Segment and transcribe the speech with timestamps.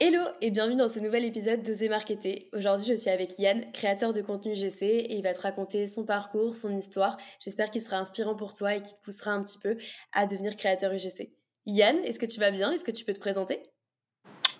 [0.00, 2.48] Hello et bienvenue dans ce nouvel épisode d'Oser Marketer.
[2.52, 6.04] Aujourd'hui, je suis avec Yann, créateur de contenu GC, et il va te raconter son
[6.04, 7.16] parcours, son histoire.
[7.44, 9.76] J'espère qu'il sera inspirant pour toi et qu'il te poussera un petit peu
[10.12, 11.32] à devenir créateur UGC.
[11.66, 12.70] Yann, est-ce que tu vas bien?
[12.70, 13.58] Est-ce que tu peux te présenter?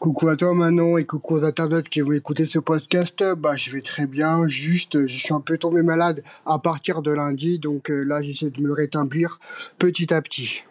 [0.00, 3.22] Coucou à toi Manon et coucou aux internautes qui vont écouter ce podcast.
[3.36, 7.12] Bah je vais très bien, juste je suis un peu tombé malade à partir de
[7.12, 9.38] lundi, donc euh, là j'essaie de me rétablir
[9.78, 10.64] petit à petit.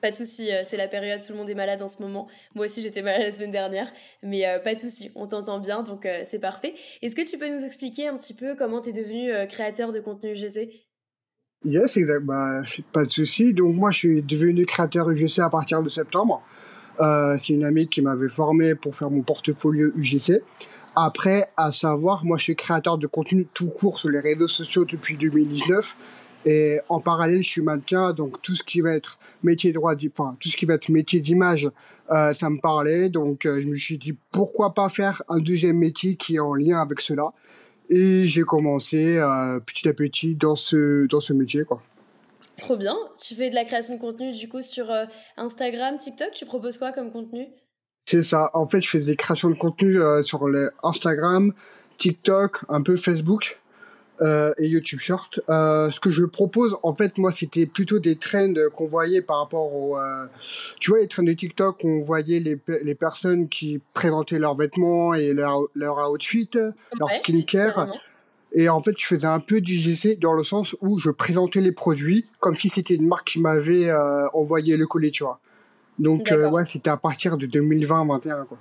[0.00, 2.28] Pas de souci, euh, c'est la période, tout le monde est malade en ce moment.
[2.54, 5.82] Moi aussi, j'étais malade la semaine dernière, mais euh, pas de souci, on t'entend bien,
[5.82, 6.74] donc euh, c'est parfait.
[7.02, 10.00] Est-ce que tu peux nous expliquer un petit peu comment tu es devenu créateur de
[10.00, 10.70] contenu UGC
[11.64, 12.24] Yes, exact.
[12.24, 12.62] Bah,
[12.92, 13.52] pas de souci.
[13.52, 16.42] Donc moi, je suis devenu créateur UGC à partir de septembre.
[17.00, 20.42] c'est une amie qui m'avait formé pour faire mon portfolio UGC.
[20.94, 24.84] Après, à savoir, moi, je suis créateur de contenu tout court sur les réseaux sociaux
[24.84, 25.96] depuis 2019.
[26.46, 30.36] Et en parallèle, je suis mannequin, donc tout ce qui va être métier droit, enfin
[30.40, 31.70] tout ce qui va être métier d'image,
[32.10, 33.08] euh, ça me parlait.
[33.08, 36.54] Donc euh, je me suis dit pourquoi pas faire un deuxième métier qui est en
[36.54, 37.32] lien avec cela.
[37.90, 41.82] Et j'ai commencé euh, petit à petit dans ce dans ce métier quoi.
[42.56, 42.96] Trop bien.
[43.20, 44.92] Tu fais de la création de contenu du coup sur
[45.36, 46.30] Instagram, TikTok?
[46.32, 47.46] Tu proposes quoi comme contenu?
[48.04, 48.50] C'est ça.
[48.54, 51.52] En fait, je fais des créations de contenu sur les Instagram,
[51.98, 53.60] TikTok, un peu Facebook.
[54.20, 55.40] Euh, et YouTube Short.
[55.48, 59.38] Euh, ce que je propose, en fait, moi, c'était plutôt des trends qu'on voyait par
[59.38, 59.96] rapport au...
[59.96, 60.26] Euh,
[60.80, 65.14] tu vois, les trends de TikTok, on voyait les, les personnes qui présentaient leurs vêtements
[65.14, 66.50] et leur, leur outfit,
[66.98, 67.86] leur skincare.
[68.52, 71.60] Et en fait, je faisais un peu du GC dans le sens où je présentais
[71.60, 73.92] les produits comme si c'était une marque qui m'avait
[74.32, 75.38] envoyé le colis, tu vois.
[75.98, 78.58] Donc, ouais, c'était à partir de 2020-2021, quoi.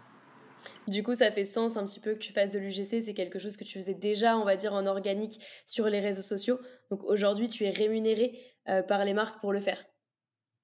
[0.88, 3.02] Du coup, ça fait sens un petit peu que tu fasses de l'UGC.
[3.02, 6.22] C'est quelque chose que tu faisais déjà, on va dire, en organique sur les réseaux
[6.22, 6.60] sociaux.
[6.92, 8.40] Donc aujourd'hui, tu es rémunéré
[8.70, 9.84] euh, par les marques pour le faire.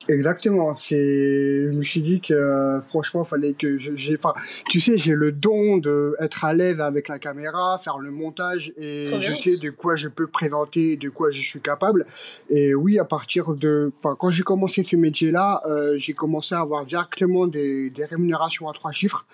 [0.10, 0.74] Exactement.
[0.74, 4.34] C'est, je me suis dit que euh, franchement, fallait que j'ai, enfin,
[4.70, 8.74] tu sais, j'ai le don de être à l'aise avec la caméra, faire le montage
[8.78, 12.06] et je sais de quoi je peux présenter, de quoi je suis capable.
[12.50, 16.60] Et oui, à partir de, enfin, quand j'ai commencé ce métier-là, euh, j'ai commencé à
[16.60, 19.26] avoir directement des, des rémunérations à trois chiffres.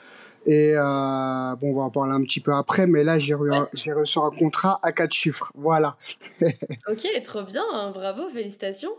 [0.46, 4.20] Et euh, bon, on va en parler un petit peu après, mais là, j'ai reçu
[4.20, 5.52] un contrat à quatre chiffres.
[5.56, 5.98] Voilà.
[6.88, 8.94] ok, trop bien, hein, bravo, félicitations.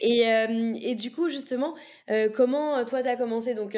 [0.00, 1.74] Et, euh, et, du coup, justement,
[2.10, 3.54] euh, comment toi, tu as commencé?
[3.54, 3.76] Donc,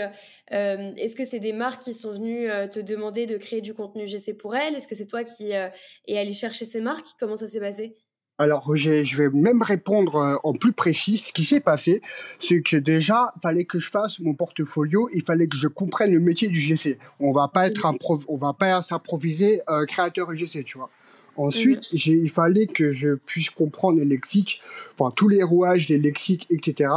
[0.51, 4.35] est-ce que c'est des marques qui sont venues te demander de créer du contenu GC
[4.35, 4.75] pour elles?
[4.75, 7.09] Est-ce que c'est toi qui es allé chercher ces marques?
[7.19, 7.97] Comment ça s'est passé?
[8.41, 11.19] Alors, je vais même répondre euh, en plus précis.
[11.19, 12.01] Ce qui s'est passé,
[12.39, 15.11] c'est que déjà, il fallait que je fasse mon portfolio.
[15.13, 16.99] Il fallait que je comprenne le métier du GC.
[17.21, 17.87] On va pas être
[18.29, 20.89] on va pas s'improviser euh, créateur GC, tu vois.
[21.37, 24.63] Ensuite, il fallait que je puisse comprendre les lexiques,
[24.99, 26.91] enfin tous les rouages, les lexiques, etc.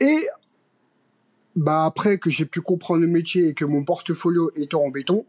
[0.00, 0.26] Et
[1.54, 5.24] bah après que j'ai pu comprendre le métier et que mon portfolio étant en béton,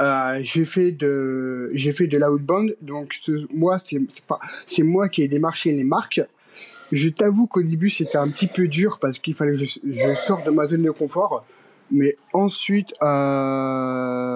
[0.00, 3.18] euh, j'ai fait de j'ai fait de l'outbound donc
[3.52, 6.22] moi c'est pas c'est moi qui ai démarché les marques.
[6.92, 10.14] Je t'avoue qu'au début c'était un petit peu dur parce qu'il fallait que je, je
[10.14, 11.44] sorte de ma zone de confort.
[11.92, 14.30] Mais ensuite euh,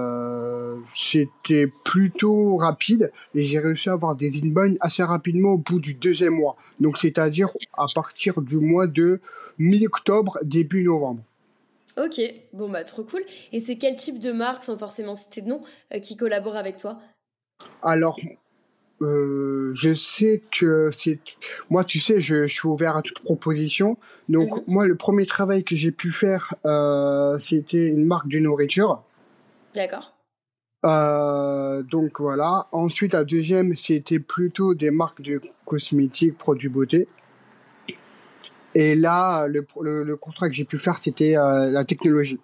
[0.93, 5.95] c'était plutôt rapide et j'ai réussi à avoir des inbounds assez rapidement au bout du
[5.95, 6.57] deuxième mois.
[6.81, 9.21] Donc c'est à dire à partir du mois de
[9.59, 11.23] mi-octobre début novembre
[11.97, 12.21] Ok,
[12.53, 13.25] bon bah trop cool.
[13.53, 15.61] Et c'est quel type de marque, sans forcément citer de nom,
[15.95, 16.99] euh, qui collabore avec toi?
[17.83, 18.19] Alors,
[19.01, 21.21] euh, je sais que c'est...
[21.71, 23.97] Moi, tu sais, je, suis ouvert à toute proposition.
[24.29, 24.63] Donc, mhm.
[24.67, 29.03] moi, le premier travail que j'ai pu faire, euh, c'était une marque de nourriture.
[29.75, 30.13] D'accord.
[30.83, 32.67] donc voilà.
[32.73, 37.07] Ensuite, la deuxième, c'était plutôt des marques de cosmétiques, produits beauté.
[38.75, 42.41] Et là, le, le, contrat que j'ai pu faire, c'était euh, la technologie.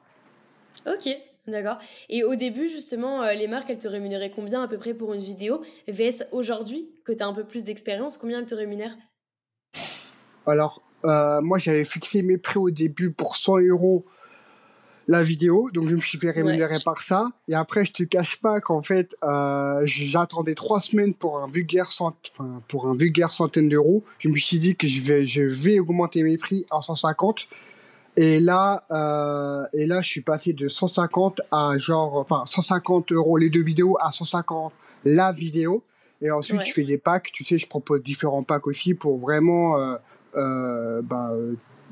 [0.86, 1.08] Ok,
[1.48, 1.78] d'accord.
[2.08, 5.12] Et au début, justement, euh, les marques, elles te rémunéraient combien à peu près pour
[5.12, 8.96] une vidéo VS aujourd'hui, que tu as un peu plus d'expérience, combien elles te rémunèrent?
[10.46, 14.04] Alors, euh, moi, j'avais fixé mes prix au début pour 100 euros
[15.10, 17.30] la vidéo, donc je me suis fait rémunérer par ça.
[17.48, 21.90] Et après, je te cache pas qu'en fait, euh, j'attendais trois semaines pour un vulgaire
[21.90, 22.14] cent...
[22.32, 24.04] enfin, pour un vulgaire centaine d'euros.
[24.18, 27.48] Je me suis dit que je vais, je vais augmenter mes prix à 150.
[28.18, 33.36] Et là, euh, et là, je suis passé de 150 à genre, enfin, 150 euros
[33.36, 34.72] les deux vidéos à 150
[35.04, 35.82] la vidéo.
[36.22, 37.32] Et ensuite, je fais des packs.
[37.32, 39.76] Tu sais, je propose différents packs aussi pour vraiment
[40.34, 41.32] bah,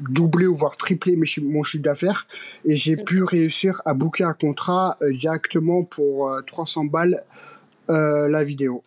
[0.00, 2.26] doubler ou voire tripler mon chiffre d'affaires.
[2.64, 7.24] Et j'ai pu réussir à booker un contrat directement pour 300 balles
[7.88, 8.82] la vidéo.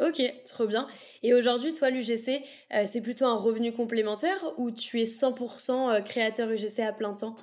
[0.00, 0.86] Ok, trop bien.
[1.24, 6.00] Et aujourd'hui, toi, l'UGC, euh, c'est plutôt un revenu complémentaire ou tu es 100% euh,
[6.02, 7.34] créateur UGC à plein temps?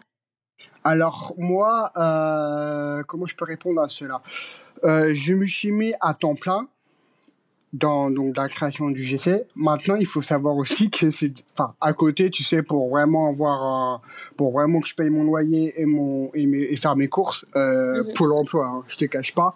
[0.85, 4.21] Alors, moi, euh, comment je peux répondre à cela?
[4.83, 6.69] Je me suis mis à temps plein
[7.75, 9.43] dans donc, la création du GC.
[9.55, 14.01] Maintenant, il faut savoir aussi que c'est, enfin, à côté, tu sais, pour vraiment avoir,
[14.37, 17.45] pour vraiment que je paye mon loyer et mon et, faire mes courses,
[18.15, 19.55] pour l'emploi, hein, je te cache pas,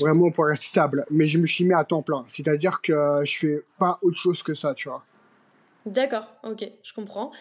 [0.00, 1.06] Vraiment pour être stable.
[1.10, 2.24] Mais je me suis mis à temps plein.
[2.28, 5.02] C'est-à-dire que je fais pas autre chose que ça, tu vois.
[5.86, 7.32] D'accord, ok, je comprends.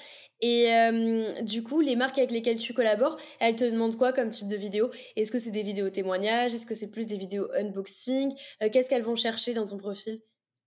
[0.41, 4.29] Et euh, du coup, les marques avec lesquelles tu collabores, elles te demandent quoi comme
[4.29, 4.89] type de vidéo?
[5.15, 6.53] Est-ce que c'est des vidéos témoignages?
[6.53, 8.33] Est-ce que c'est plus des vidéos unboxing?
[8.63, 10.21] Euh, Qu'est-ce qu'elles vont chercher dans ton profil?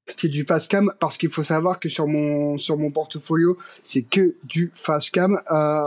[0.07, 4.03] C'est du fast cam parce qu'il faut savoir que sur mon sur mon portfolio c'est
[4.03, 5.87] que du fast cam euh,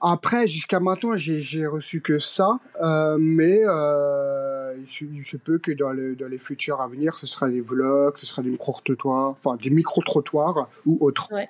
[0.00, 5.94] après, jusqu'à maintenant, j'ai reçu que ça, euh, mais euh, il, se, peut que dans,
[5.94, 9.70] dans les futurs à venir, ce sera des vlogs, ce sera des micro-trottoirs, enfin des
[9.70, 11.32] micro-trottoirs ou autres.
[11.32, 11.48] Ouais.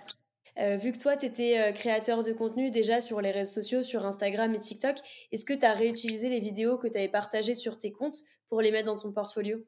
[0.59, 4.05] Euh, vu que toi, tu étais créateur de contenu déjà sur les réseaux sociaux, sur
[4.05, 4.97] Instagram et TikTok,
[5.31, 8.17] est-ce que tu as réutilisé les vidéos que tu avais partagées sur tes comptes
[8.49, 9.59] pour les mettre dans ton portfolio?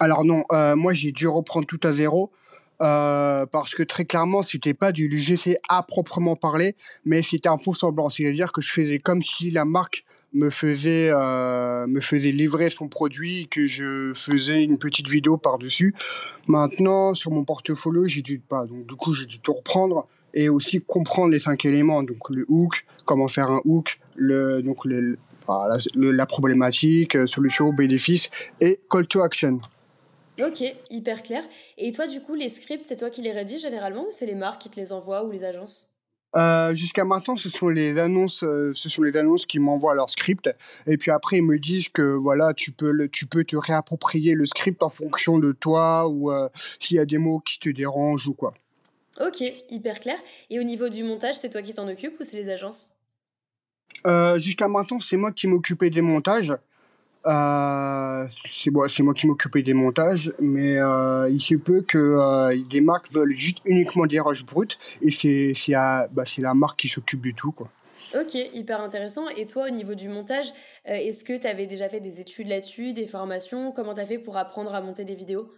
[0.00, 0.42] Alors non,
[0.74, 2.32] moi j'ai dû reprendre tout à zéro.
[2.82, 6.74] Euh, parce que très clairement, c'était pas du l'UGC à proprement parler,
[7.04, 8.08] mais c'était un faux semblant.
[8.08, 12.88] C'est-à-dire que je faisais comme si la marque me faisait, euh, me faisait livrer son
[12.88, 15.94] produit et que je faisais une petite vidéo par-dessus.
[16.48, 18.66] Maintenant, sur mon portfolio, j'ai dû pas.
[18.66, 22.02] Donc, du coup, j'ai dû tout reprendre et aussi comprendre les cinq éléments.
[22.02, 25.16] Donc, le hook, comment faire un hook, le, donc le,
[25.48, 28.30] la, la problématique, euh, solution, bénéfice
[28.60, 29.60] et call to action.
[30.42, 31.44] Ok, hyper clair.
[31.78, 34.34] Et toi, du coup, les scripts, c'est toi qui les rédiges généralement ou c'est les
[34.34, 35.90] marques qui te les envoient ou les agences?
[36.34, 40.10] Euh, Jusqu'à maintenant, ce sont les annonces, euh, ce sont les annonces qui m'envoient leur
[40.10, 40.50] script.
[40.88, 44.34] Et puis après, ils me disent que voilà, tu peux, le, tu peux te réapproprier
[44.34, 46.48] le script en fonction de toi ou euh,
[46.80, 48.54] s'il y a des mots qui te dérangent ou quoi.
[49.20, 50.18] Ok, hyper clair.
[50.50, 52.96] Et au niveau du montage, c'est toi qui t'en occupes ou c'est les agences?
[54.36, 56.52] Jusqu'à maintenant, c'est moi qui m'occupais des montages.
[57.26, 62.82] Euh, c'est moi, qui m'occupais des montages, mais euh, il se peut que euh, des
[62.82, 67.22] marques veulent juste uniquement des rushs brutes et c'est c'est bah, la marque qui s'occupe
[67.22, 67.70] du tout quoi.
[68.14, 69.28] Ok, hyper intéressant.
[69.30, 70.52] Et toi, au niveau du montage,
[70.84, 73.72] est-ce que tu avais déjà fait des études là-dessus, des formations?
[73.72, 75.50] Comment tu as fait pour apprendre à monter des vidéos?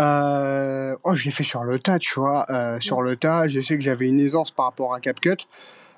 [0.00, 2.46] Oh, je l'ai fait sur le tas, tu vois.
[2.80, 5.46] Sur le tas, je sais que j'avais une aisance par rapport à CapCut.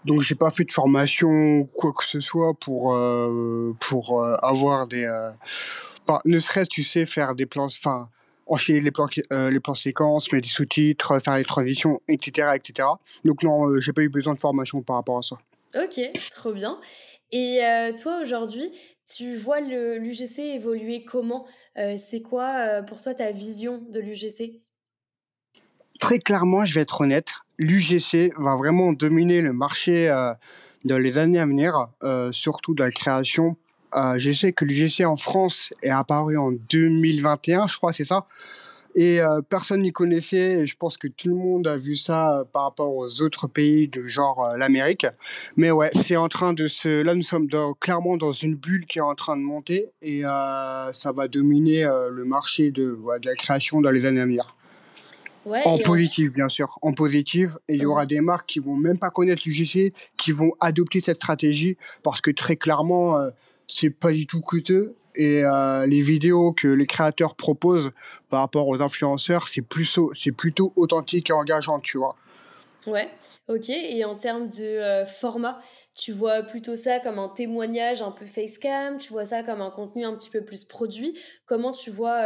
[0.04, 4.36] Donc j'ai pas fait de formation ou quoi que ce soit pour euh, pour euh,
[4.42, 5.30] avoir des euh,
[6.24, 8.08] ne serait-ce tu sais faire des plans enfin
[8.46, 12.88] enchaîner les plans les plans séquences mettre des sous-titres faire les transitions etc etc
[13.24, 15.36] donc non j'ai pas eu besoin de formation par rapport à ça.
[15.76, 16.00] Ok
[16.30, 16.80] trop bien.
[17.30, 17.60] Et
[18.02, 18.72] toi aujourd'hui
[19.06, 21.46] tu vois l'UGC évoluer comment?
[21.96, 24.60] C'est quoi pour toi ta vision de l'UGC
[26.00, 30.32] très clairement je vais être honnête l'UGC va vraiment dominer le marché euh,
[30.84, 33.56] dans les années à venir, euh, surtout dans la création.
[33.94, 38.26] Euh, je sais que l'UGC en France est apparu en 2021, je crois, c'est ça.
[38.96, 40.66] Et personne n'y connaissait.
[40.66, 44.04] Je pense que tout le monde a vu ça par rapport aux autres pays de
[44.08, 45.06] genre l'Amérique.
[45.56, 47.00] Mais ouais, c'est en train de se.
[47.02, 47.46] Là, nous sommes
[47.78, 52.24] clairement dans une bulle qui est en train de monter et ça va dominer le
[52.24, 54.56] marché de la création dans les années à venir
[55.46, 56.78] en positif, bien sûr.
[56.82, 57.56] En positif.
[57.68, 61.00] Et il y aura des marques qui vont même pas connaître l'UGC, qui vont adopter
[61.00, 63.30] cette stratégie parce que très clairement, euh,
[63.66, 64.96] c'est pas du tout coûteux.
[65.16, 67.90] Et euh, les vidéos que les créateurs proposent
[68.28, 72.16] par rapport aux influenceurs, c'est plus, c'est plutôt authentique et engageant, tu vois.
[72.86, 73.08] Ouais,
[73.48, 73.68] ok.
[73.68, 75.60] Et en termes de euh, format,
[75.94, 79.70] tu vois plutôt ça comme un témoignage un peu facecam Tu vois ça comme un
[79.70, 82.22] contenu un petit peu plus produit Comment tu vois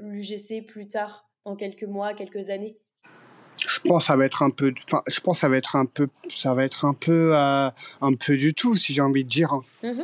[0.00, 1.24] l'UGC plus tard?
[1.44, 2.76] Dans quelques mois, quelques années?
[3.66, 6.08] Je pense ça va être un peu enfin je pense ça va être un peu
[6.28, 7.70] ça va être un peu euh,
[8.00, 10.02] un peu du tout si j'ai envie de dire mmh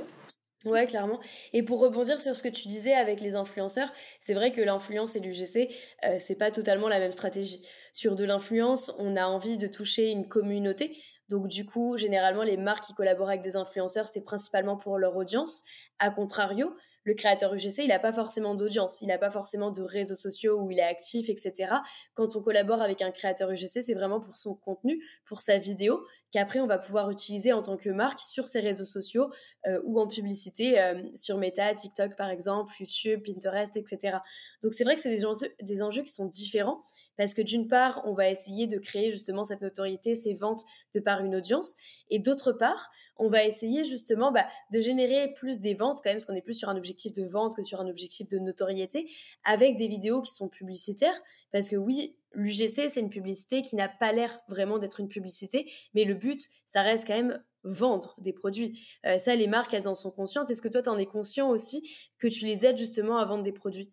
[0.66, 1.20] Ouais, clairement.
[1.54, 5.16] Et pour rebondir sur ce que tu disais avec les influenceurs, c'est vrai que l'influence
[5.16, 7.64] et l'UGC, euh, c'est pas totalement la même stratégie.
[7.94, 10.98] Sur de l'influence, on a envie de toucher une communauté.
[11.30, 15.16] Donc du coup, généralement, les marques qui collaborent avec des influenceurs, c'est principalement pour leur
[15.16, 15.64] audience.
[15.98, 19.82] A contrario, le créateur UGC, il n'a pas forcément d'audience, il n'a pas forcément de
[19.82, 21.74] réseaux sociaux où il est actif, etc.
[22.14, 26.04] Quand on collabore avec un créateur UGC, c'est vraiment pour son contenu, pour sa vidéo,
[26.30, 29.30] qu'après on va pouvoir utiliser en tant que marque sur ces réseaux sociaux
[29.66, 34.18] euh, ou en publicité euh, sur Meta, TikTok par exemple, YouTube, Pinterest, etc.
[34.62, 35.14] Donc c'est vrai que c'est
[35.62, 36.84] des enjeux qui sont différents
[37.20, 40.62] parce que d'une part, on va essayer de créer justement cette notoriété, ces ventes
[40.94, 41.76] de par une audience,
[42.08, 46.16] et d'autre part, on va essayer justement bah, de générer plus des ventes quand même,
[46.16, 49.08] parce qu'on est plus sur un objectif de vente que sur un objectif de notoriété,
[49.44, 51.20] avec des vidéos qui sont publicitaires,
[51.52, 55.70] parce que oui, l'UGC, c'est une publicité qui n'a pas l'air vraiment d'être une publicité,
[55.94, 58.80] mais le but, ça reste quand même vendre des produits.
[59.04, 60.50] Euh, ça, les marques, elles en sont conscientes.
[60.50, 63.44] Est-ce que toi, tu en es conscient aussi que tu les aides justement à vendre
[63.44, 63.92] des produits?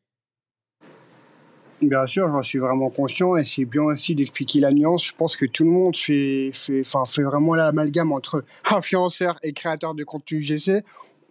[1.82, 5.06] Bien sûr, j'en suis vraiment conscient et c'est bien aussi d'expliquer la nuance.
[5.06, 6.52] Je pense que tout le monde fait,
[7.22, 10.84] vraiment l'amalgame entre influenceurs et créateurs de contenu UGC.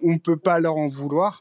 [0.05, 1.41] On ne peut pas leur en vouloir.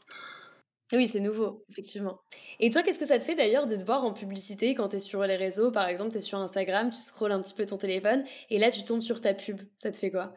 [0.92, 2.20] Oui, c'est nouveau, effectivement.
[2.58, 4.96] Et toi, qu'est-ce que ça te fait d'ailleurs de te voir en publicité quand tu
[4.96, 5.70] es sur les réseaux?
[5.70, 8.70] Par exemple, tu es sur Instagram, tu scrolles un petit peu ton téléphone et là,
[8.70, 9.60] tu tombes sur ta pub.
[9.76, 10.32] Ça te fait quoi?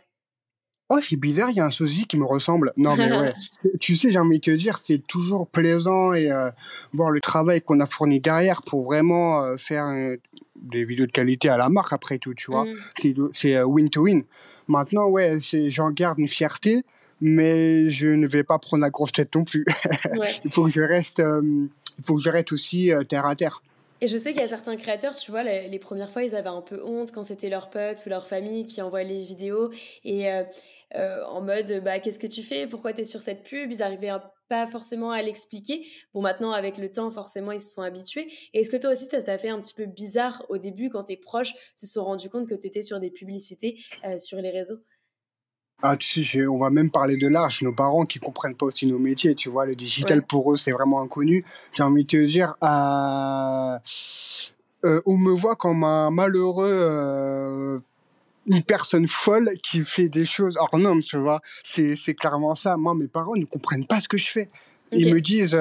[0.92, 2.74] Oh, c'est bizarre, il y a un sosie qui me ressemble.
[2.76, 3.34] Non, mais ouais.
[3.80, 6.50] tu sais, j'ai envie de te dire, c'est toujours plaisant et euh,
[6.94, 10.18] voir le travail qu'on a fourni derrière pour vraiment euh, faire euh,
[10.56, 12.66] des vidéos de qualité à la marque après tout, tu vois.
[12.66, 13.30] Mmh.
[13.34, 14.24] C'est win-to-win.
[14.68, 15.38] Maintenant, ouais,
[15.70, 16.84] j'en garde une fierté
[17.22, 19.66] mais je ne vais pas prendre la grosse tête non plus.
[20.46, 23.62] il faut que je reste, il faut que je reste aussi terre à terre.
[24.00, 26.48] Et je sais qu'il y a certains créateurs, tu vois, les, premières fois, ils avaient
[26.48, 29.70] un peu honte quand c'était leurs potes ou leur famille qui envoyaient les vidéos
[30.06, 30.30] et
[30.96, 32.68] euh, en mode, bah, qu'est-ce que tu fais?
[32.68, 33.72] Pourquoi tu es sur cette pub?
[33.72, 34.12] Ils arrivaient
[34.48, 35.86] pas forcément à l'expliquer.
[36.14, 38.28] Bon, maintenant, avec le temps, forcément, ils se sont habitués.
[38.54, 41.06] Et est-ce que toi aussi, ça t'a fait un petit peu bizarre au début quand
[41.06, 43.80] tes proches se sont rendus compte que tu étais sur des publicités
[44.18, 44.80] sur les réseaux?
[45.82, 48.86] Ah, tu sais, on va même parler de l'art nos parents qui comprennent pas aussi
[48.86, 49.66] nos métiers, tu vois.
[49.66, 51.46] Le digital, pour eux, c'est vraiment inconnu.
[51.72, 53.78] J'ai envie de te dire, euh,
[54.84, 57.80] euh, on me voit comme un malheureux, euh,
[58.50, 61.40] une personne folle qui fait des choses hors normes, tu vois.
[61.64, 62.76] C'est, c'est clairement ça.
[62.76, 64.50] Moi, mes parents ne comprennent pas ce que je fais.
[64.92, 65.56] Ils me disent,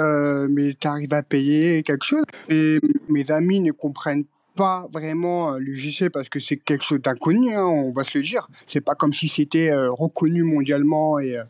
[0.50, 2.24] mais tu arrives à payer quelque chose.
[2.48, 4.24] Et mes amis ne comprennent
[4.58, 8.24] pas vraiment euh, l'UGC parce que c'est quelque chose d'inconnu, hein, on va se le
[8.24, 8.48] dire.
[8.66, 11.44] C'est pas comme si c'était euh, reconnu mondialement et euh,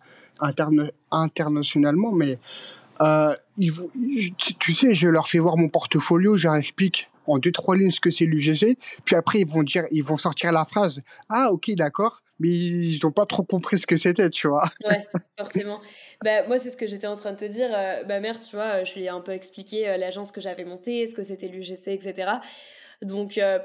[1.11, 2.39] internationalement, mais
[3.59, 7.91] tu sais, je leur fais voir mon portfolio, je leur explique en deux trois lignes
[7.91, 11.53] ce que c'est l'UGC, puis après ils vont dire, ils vont sortir la phrase ah
[11.53, 14.69] ok d'accord, mais ils n'ont pas trop compris ce que c'était, tu vois.
[14.85, 15.05] Ouais,
[15.39, 15.81] forcément.
[16.23, 17.71] bah, moi, c'est ce que j'étais en train de te dire.
[18.07, 21.15] ma mère, tu vois, je lui ai un peu expliqué l'agence que j'avais montée, ce
[21.15, 22.39] que c'était l'UGC, etc.
[23.03, 23.59] Donc, euh,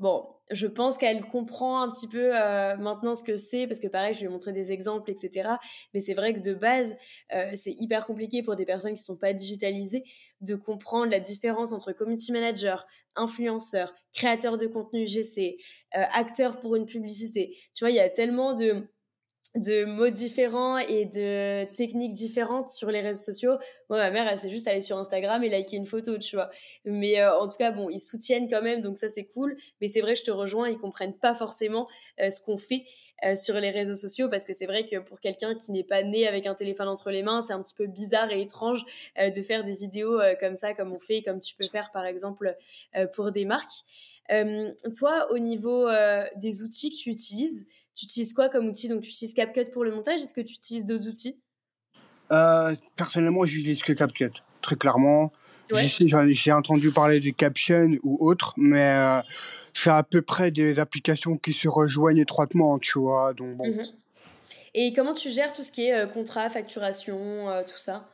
[0.00, 3.86] bon, je pense qu'elle comprend un petit peu euh, maintenant ce que c'est, parce que
[3.86, 5.50] pareil, je lui ai montré des exemples, etc.
[5.94, 6.96] Mais c'est vrai que de base,
[7.32, 10.02] euh, c'est hyper compliqué pour des personnes qui ne sont pas digitalisées
[10.40, 15.58] de comprendre la différence entre community manager, influenceur, créateur de contenu GC,
[15.92, 17.56] acteur pour une publicité.
[17.74, 18.88] Tu vois, il y a tellement de
[19.56, 23.58] de mots différents et de techniques différentes sur les réseaux sociaux.
[23.88, 26.50] Moi, ma mère, elle sait juste aller sur Instagram et liker une photo, tu vois.
[26.84, 29.56] Mais euh, en tout cas, bon, ils soutiennent quand même, donc ça, c'est cool.
[29.80, 31.88] Mais c'est vrai, je te rejoins, ils comprennent pas forcément
[32.20, 32.84] euh, ce qu'on fait
[33.24, 36.04] euh, sur les réseaux sociaux parce que c'est vrai que pour quelqu'un qui n'est pas
[36.04, 38.84] né avec un téléphone entre les mains, c'est un petit peu bizarre et étrange
[39.18, 42.56] de faire des vidéos comme ça, comme on fait, comme tu peux faire, par exemple,
[43.12, 43.84] pour des marques.
[44.96, 45.88] toi, au niveau
[46.36, 47.66] des outils que tu utilises,
[48.00, 48.88] tu utilises quoi comme outil?
[48.88, 50.20] Donc, tu utilises CapCut pour le montage.
[50.20, 51.38] Est-ce que tu utilises d'autres outils?
[52.32, 55.32] Euh, Personnellement, j'utilise que CapCut, très clairement.
[55.72, 59.20] J'ai entendu parler de Caption ou autre, mais euh,
[59.72, 63.34] c'est à peu près des applications qui se rejoignent étroitement, tu vois.
[63.34, 63.68] Donc bon.
[63.68, 63.84] Mmh
[64.74, 68.08] Et comment tu gères tout ce qui est euh, contrat, facturation, tout ça?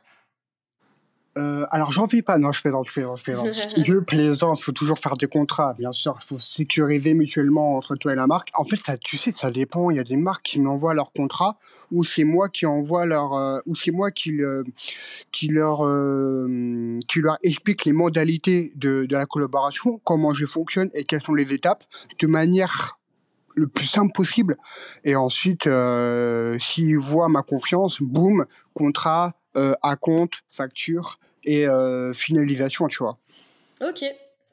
[1.37, 3.47] Euh, alors j'en fais pas, non je plaisante, je plaisante, je plaisante.
[3.77, 8.13] je plaisante, faut toujours faire des contrats, bien sûr, il faut sécuriser mutuellement entre toi
[8.13, 8.49] et la marque.
[8.55, 11.11] En fait, ça, tu sais, ça dépend, il y a des marques qui m'envoient leur
[11.11, 11.57] contrat,
[11.91, 14.39] ou c'est moi qui envoie leur, euh, ou c'est moi qui,
[15.31, 20.89] qui leur, euh, qui leur explique les modalités de, de la collaboration, comment je fonctionne
[20.93, 21.83] et quelles sont les étapes,
[22.19, 22.97] de manière
[23.57, 24.55] le plus simple possible.
[25.03, 32.13] Et ensuite, euh, s'ils voient ma confiance, boum, contrat, euh, à compte, facture, et euh,
[32.13, 33.17] finalisation, tu vois.
[33.81, 34.03] Ok,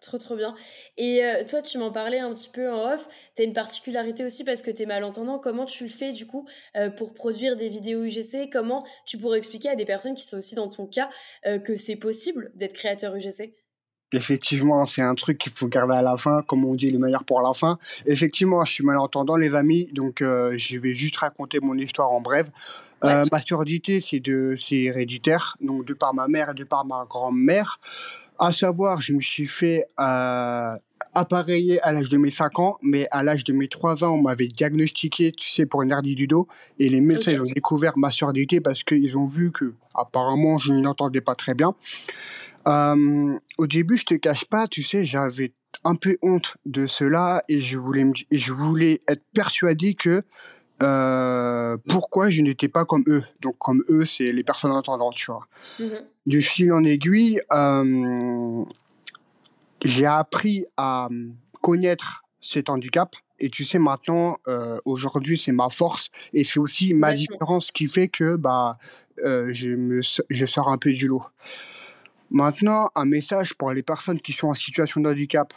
[0.00, 0.54] Trop trop bien.
[0.98, 3.08] Et euh, toi, tu m'en parlais un petit peu en off.
[3.34, 5.38] Tu as une particularité aussi parce que tu es malentendant.
[5.38, 6.46] Comment tu le fais du coup
[6.76, 10.36] euh, pour produire des vidéos UGC Comment tu pourrais expliquer à des personnes qui sont
[10.36, 11.08] aussi dans ton cas
[11.64, 13.54] que c'est possible d'être créateur UGC
[14.12, 17.24] Effectivement, c'est un truc qu'il faut garder à la fin, comme on dit, le meilleur
[17.24, 17.78] pour la fin.
[18.04, 22.50] Effectivement, je suis malentendant, les amis, donc je vais juste raconter mon histoire en bref.
[23.04, 26.84] Euh, ma surdité, c'est de, c'est héréditaire, donc de par ma mère et de par
[26.84, 27.80] ma grand-mère.
[28.38, 30.76] À savoir, je me suis fait euh,
[31.14, 34.22] appareillé à l'âge de mes 5 ans, mais à l'âge de mes 3 ans, on
[34.22, 36.48] m'avait diagnostiqué, tu sais, pour une hernie du dos.
[36.78, 41.20] Et les médecins ont découvert ma surdité parce qu'ils ont vu que, apparemment, je n'entendais
[41.20, 41.74] pas très bien.
[42.66, 45.52] Euh, au début, je te cache pas, tu sais, j'avais
[45.84, 50.22] un peu honte de cela et je voulais, je voulais être persuadé que
[50.82, 53.22] euh, pourquoi je n'étais pas comme eux?
[53.40, 55.46] Donc, comme eux, c'est les personnes entendantes, tu vois.
[55.78, 55.84] Mmh
[56.26, 58.64] du fil en aiguille, euh,
[59.84, 61.10] j'ai appris à
[61.60, 63.14] connaître cet handicap.
[63.38, 66.08] Et tu sais, maintenant, euh, aujourd'hui, c'est ma force.
[66.32, 68.78] Et c'est aussi ma différence qui fait que bah,
[69.18, 70.00] je, me,
[70.30, 71.24] je sors un peu du lot.
[72.30, 75.52] Maintenant, un message pour les personnes qui sont en situation de handicap.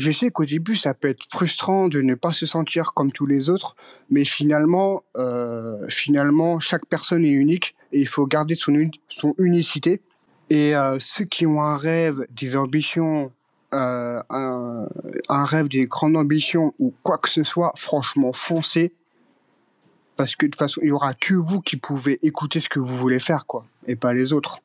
[0.00, 3.26] Je sais qu'au début, ça peut être frustrant de ne pas se sentir comme tous
[3.26, 3.76] les autres,
[4.08, 8.72] mais finalement, euh, finalement, chaque personne est unique et il faut garder son,
[9.10, 10.00] son unicité.
[10.48, 13.30] Et euh, ceux qui ont un rêve, des ambitions,
[13.74, 14.88] euh, un,
[15.28, 18.94] un, rêve, des grandes ambitions ou quoi que ce soit, franchement, foncez.
[20.16, 22.80] Parce que de toute façon, il y aura que vous qui pouvez écouter ce que
[22.80, 24.60] vous voulez faire, quoi, et pas les autres.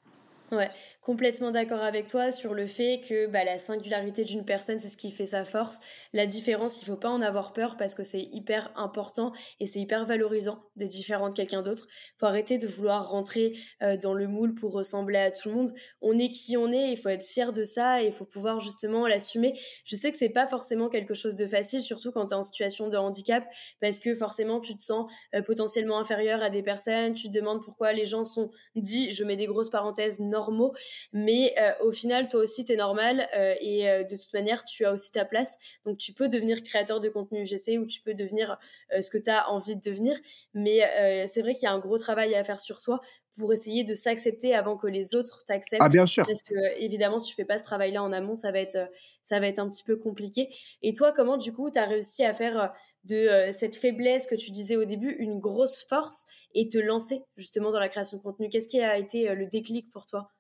[0.54, 0.72] Ouais,
[1.06, 4.98] complètement d'accord avec toi sur le fait que bah, la singularité d'une personne, c'est ce
[4.98, 5.80] qui fait sa force.
[6.14, 9.80] La différence, il faut pas en avoir peur parce que c'est hyper important et c'est
[9.80, 11.88] hyper valorisant d'être différent de quelqu'un d'autre.
[12.18, 15.74] faut arrêter de vouloir rentrer euh, dans le moule pour ressembler à tout le monde.
[16.02, 18.60] On est qui on est, il faut être fier de ça et il faut pouvoir
[18.60, 19.54] justement l'assumer.
[19.84, 22.42] Je sais que c'est pas forcément quelque chose de facile, surtout quand tu es en
[22.42, 23.46] situation de handicap,
[23.80, 27.64] parce que forcément tu te sens euh, potentiellement inférieur à des personnes, tu te demandes
[27.64, 30.74] pourquoi les gens sont dits, je mets des grosses parenthèses, normaux.
[31.14, 34.64] Mais euh, au final, toi aussi, tu es normal euh, et euh, de toute manière,
[34.64, 35.58] tu as aussi ta place.
[35.86, 38.58] Donc, tu peux devenir créateur de contenu UGC ou tu peux devenir
[39.00, 40.18] ce que tu as envie de devenir.
[40.54, 40.82] Mais
[41.28, 43.02] c'est vrai qu'il y a un gros travail à faire sur soi
[43.38, 45.84] pour essayer de s'accepter avant que les autres t'acceptent.
[45.84, 46.26] Ah, bien sûr.
[46.26, 48.90] Parce que, évidemment, si tu fais pas ce travail-là en amont, ça va, être,
[49.22, 50.48] ça va être un petit peu compliqué.
[50.82, 52.74] Et toi, comment, du coup, tu as réussi à faire
[53.06, 57.22] de euh, cette faiblesse que tu disais au début une grosse force et te lancer
[57.38, 58.50] justement dans la création de contenu?
[58.50, 60.32] Qu'est-ce qui a été euh, le déclic pour toi?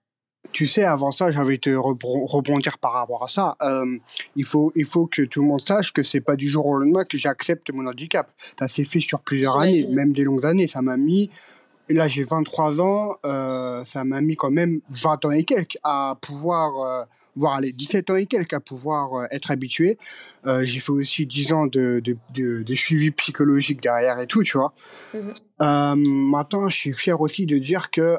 [0.52, 3.56] Tu sais, avant ça, j'avais te rebondir par rapport à ça.
[3.62, 3.98] Euh,
[4.36, 6.78] il, faut, il faut que tout le monde sache que c'est pas du jour au
[6.78, 8.32] lendemain que j'accepte mon handicap.
[8.60, 10.68] Ça s'est fait sur plusieurs années, même des longues années.
[10.68, 11.30] Ça m'a mis,
[11.90, 13.16] là j'ai 23 ans,
[13.86, 18.16] ça m'a mis quand même 20 ans et quelques à pouvoir voire les 17 ans
[18.16, 19.98] et quelques à pouvoir euh, être habitué.
[20.46, 24.58] Euh, j'ai fait aussi 10 ans de, de, de, suivi psychologique derrière et tout, tu
[24.58, 24.74] vois.
[25.14, 28.18] Mmh euh, maintenant, je suis fier aussi de dire que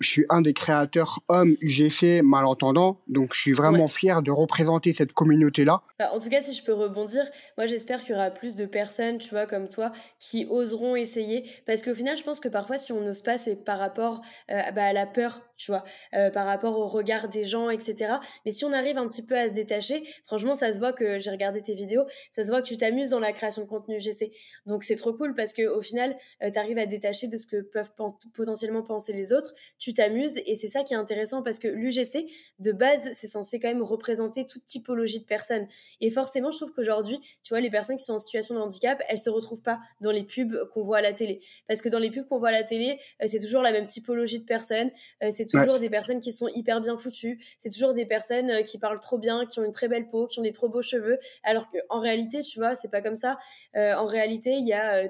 [0.00, 4.92] je suis un des créateurs hommes UGC malentendants, donc je suis vraiment fier de représenter
[4.92, 5.82] cette communauté-là.
[5.98, 7.24] Bah, en tout cas, si je peux rebondir,
[7.56, 11.50] moi j'espère qu'il y aura plus de personnes, tu vois, comme toi, qui oseront essayer,
[11.66, 14.60] parce qu'au final, je pense que parfois, si on n'ose pas, c'est par rapport euh,
[14.72, 18.14] bah, à la peur, tu vois, euh, par rapport au regard des gens, etc.
[18.44, 21.18] Mais si on arrive un petit peu à se détacher, franchement, ça se voit que
[21.18, 23.96] j'ai regardé tes vidéos, ça se voit que tu t'amuses dans la création de contenu
[23.96, 24.32] UGC.
[24.66, 27.46] Donc c'est trop cool parce qu'au final, euh, tu arrives à te détacher de ce
[27.46, 27.92] que peuvent
[28.34, 29.54] potentiellement penser les autres
[29.85, 32.26] tu t'amuses et c'est ça qui est intéressant parce que l'UGC,
[32.58, 35.66] de base, c'est censé quand même représenter toute typologie de personnes.
[36.00, 39.02] Et forcément, je trouve qu'aujourd'hui, tu vois, les personnes qui sont en situation de handicap,
[39.08, 41.40] elles se retrouvent pas dans les pubs qu'on voit à la télé.
[41.68, 43.86] Parce que dans les pubs qu'on voit à la télé, euh, c'est toujours la même
[43.86, 44.90] typologie de personnes,
[45.22, 48.62] euh, c'est toujours des personnes qui sont hyper bien foutues, c'est toujours des personnes euh,
[48.62, 50.82] qui parlent trop bien, qui ont une très belle peau, qui ont des trop beaux
[50.82, 53.38] cheveux, alors qu'en réalité, tu vois, c'est pas comme ça.
[53.74, 55.08] en réalité, il y a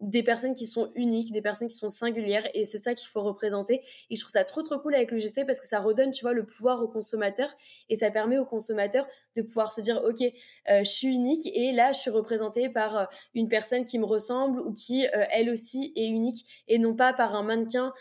[0.00, 3.22] des personnes qui sont uniques, des personnes qui sont singulières et c'est ça qu'il faut
[3.22, 3.82] représenter.
[4.10, 6.24] Et je trouve ça trop trop cool avec le GC parce que ça redonne, tu
[6.24, 7.54] vois, le pouvoir au consommateur
[7.88, 9.06] et ça permet au consommateur
[9.36, 12.96] de pouvoir se dire, ok, euh, je suis unique et là je suis représentée par
[12.96, 16.94] euh, une personne qui me ressemble ou qui euh, elle aussi est unique et non
[16.94, 17.92] pas par un mannequin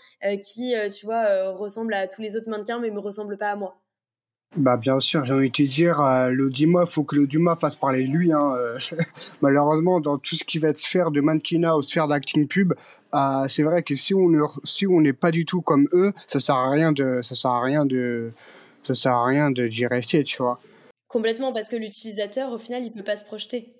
[0.41, 3.81] qui, tu vois, ressemble à tous les autres mannequins mais me ressemble pas à moi.
[4.55, 8.07] Bah bien sûr, j'ai envie de te dire, euh, il faut que l'Audima fasse parler
[8.07, 8.31] de lui.
[8.31, 8.79] Hein, euh.
[9.41, 12.73] malheureusement, dans tout ce qui va être sphère de mannequinat ou sphère d'acting pub,
[13.13, 14.29] euh, c'est vrai que si on
[14.63, 17.51] si on n'est pas du tout comme eux, ça sert à rien de ça sert
[17.51, 18.31] à rien de
[18.85, 20.59] ça sert à rien de d'y rester, tu vois.
[21.07, 23.73] Complètement, parce que l'utilisateur, au final, il peut pas se projeter.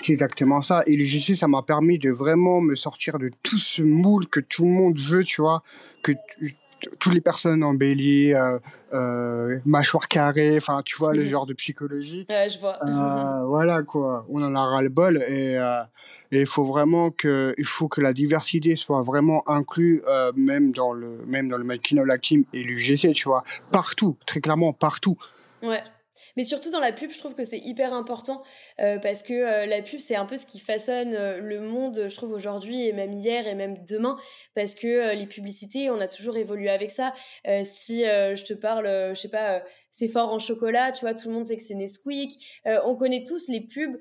[0.00, 0.82] C'est exactement ça.
[0.86, 4.40] Et le GC, ça m'a permis de vraiment me sortir de tout ce moule que
[4.40, 5.62] tout le monde veut, tu vois,
[6.02, 6.12] que
[6.98, 8.58] toutes les personnes en bélier, euh,
[8.92, 12.26] euh, mâchoire carrée, enfin, tu vois, le genre de psychologie.
[12.28, 12.78] Ouais, je vois.
[12.84, 14.26] Euh, voilà, quoi.
[14.28, 15.58] On en a ras-le-bol et
[16.30, 20.02] il faut vraiment que, il faut que la diversité soit vraiment inclue,
[20.36, 21.66] même dans le, même dans le
[22.52, 23.44] et l'UGC, tu vois.
[23.70, 25.16] Partout, très clairement, partout.
[25.62, 25.82] Ouais.
[26.36, 28.42] Mais surtout dans la pub, je trouve que c'est hyper important
[28.80, 32.06] euh, parce que euh, la pub, c'est un peu ce qui façonne euh, le monde,
[32.08, 34.16] je trouve, aujourd'hui et même hier et même demain.
[34.54, 37.14] Parce que les publicités, on a toujours évolué avec ça.
[37.62, 41.34] si je te parle, je sais pas, c'est fort en chocolat, tu vois, tout le
[41.34, 42.60] monde sait que c'est Nesquik.
[42.84, 43.98] on connaît tous les pubs.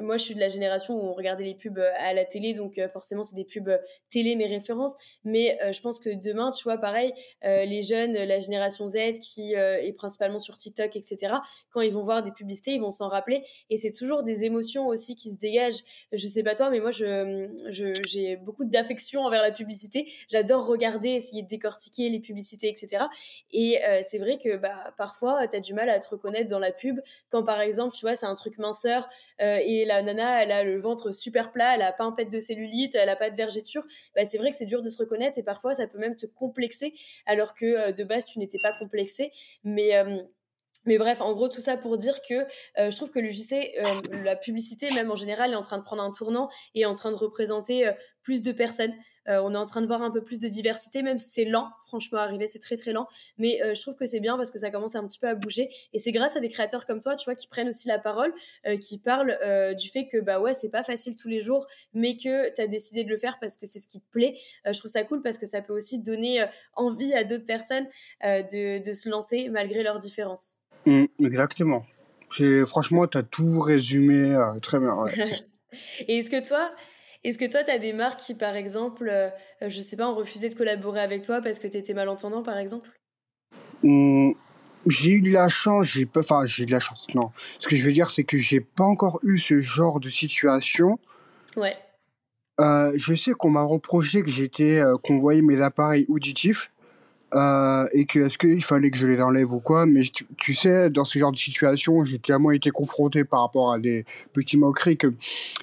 [0.00, 2.80] moi, je suis de la génération où on regardait les pubs à la télé, donc
[2.92, 3.76] forcément, c'est des pubs
[4.10, 4.96] télé, mes références.
[5.24, 7.12] Mais je pense que demain, tu vois, pareil,
[7.42, 11.34] les jeunes, la génération Z qui est principalement sur TikTok, etc.,
[11.70, 13.44] quand ils vont voir des publicités, ils vont s'en rappeler.
[13.70, 15.84] Et toujours des émotions aussi qui se dégagent.
[16.12, 17.48] Je sais pas toi, mais moi, je,
[18.06, 20.10] j'ai beaucoup d'affection envers la publicité.
[20.28, 23.04] J'adore regarder, essayer de décortiquer les publicités, etc.
[23.52, 26.58] Et euh, c'est vrai que bah, parfois, tu as du mal à te reconnaître dans
[26.58, 27.00] la pub.
[27.30, 29.08] Quand par exemple, tu vois, c'est un truc minceur
[29.40, 32.24] euh, et la nana, elle a le ventre super plat, elle a pas un pet
[32.24, 34.98] de cellulite, elle a pas de vergeture, bah, c'est vrai que c'est dur de se
[34.98, 36.94] reconnaître et parfois, ça peut même te complexer
[37.26, 39.32] alors que euh, de base, tu n'étais pas complexé.
[39.64, 39.92] Mais
[40.84, 42.34] mais bref, en gros, tout ça pour dire que
[42.78, 45.78] euh, je trouve que le JC, euh, la publicité, même en général, est en train
[45.78, 47.92] de prendre un tournant et en train de représenter euh,
[48.22, 48.92] plus de personnes.
[49.26, 51.70] On est en train de voir un peu plus de diversité, même si c'est lent,
[51.86, 53.06] franchement, arriver, c'est très très lent.
[53.38, 55.70] Mais je trouve que c'est bien parce que ça commence un petit peu à bouger.
[55.92, 58.32] Et c'est grâce à des créateurs comme toi, tu vois, qui prennent aussi la parole,
[58.80, 59.38] qui parlent
[59.76, 62.66] du fait que, bah ouais, c'est pas facile tous les jours, mais que tu as
[62.66, 64.34] décidé de le faire parce que c'est ce qui te plaît.
[64.66, 67.84] je trouve ça cool parce que ça peut aussi donner envie à d'autres personnes
[68.22, 70.62] de, de se lancer malgré leurs différences.
[70.86, 71.84] Mmh, exactement.
[72.66, 75.04] franchement, tu as tout résumé euh, très bien.
[76.08, 76.72] Et est-ce que toi,
[77.24, 79.30] est-ce que toi, tu as des marques qui, par exemple, euh,
[79.60, 82.58] je sais pas, ont refusé de collaborer avec toi parce que tu étais malentendant, par
[82.58, 82.90] exemple?
[83.82, 84.32] Mmh,
[84.86, 87.30] J'ai eu de la chance, j'ai pas, enfin, j'ai eu de la chance, non.
[87.58, 90.98] Ce que je veux dire, c'est que j'ai pas encore eu ce genre de situation.
[91.56, 91.74] Ouais.
[92.60, 96.70] Euh, je sais qu'on m'a reproché que j'étais, qu'on voyait mes appareils auditifs.
[97.34, 99.86] Euh, et que est-ce qu'il fallait que je les enlève ou quoi.
[99.86, 100.02] Mais
[100.36, 104.04] tu, sais, dans ce genre de situation, j'ai tellement été confronté par rapport à des
[104.32, 105.14] petits moqueries que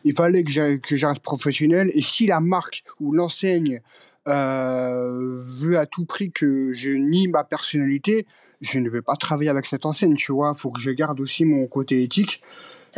[0.04, 1.92] il fallait que j'arrête professionnel.
[1.94, 3.82] Et si la marque ou l'enseigne
[4.28, 8.26] euh, veut à tout prix que je nie ma personnalité,
[8.62, 10.54] je ne vais pas travailler avec cette enseigne, tu vois.
[10.56, 12.42] Il faut que je garde aussi mon côté éthique.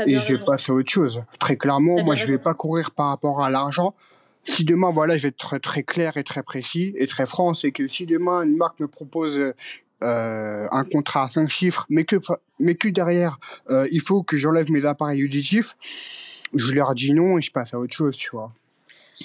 [0.08, 1.22] Et je vais passer à autre chose.
[1.40, 3.94] Très clairement, moi, je vais pas courir par rapport à l'argent
[4.44, 7.72] si demain, voilà, je vais être très, clair et très précis et très franc, c'est
[7.72, 9.40] que si demain une marque me propose
[10.04, 12.16] euh, un contrat à 5 chiffres, mais que,
[12.60, 15.76] mais que derrière, euh, il faut que j'enlève mes appareils auditifs,
[16.56, 18.52] je leur dis non et je passe à autre chose, tu vois.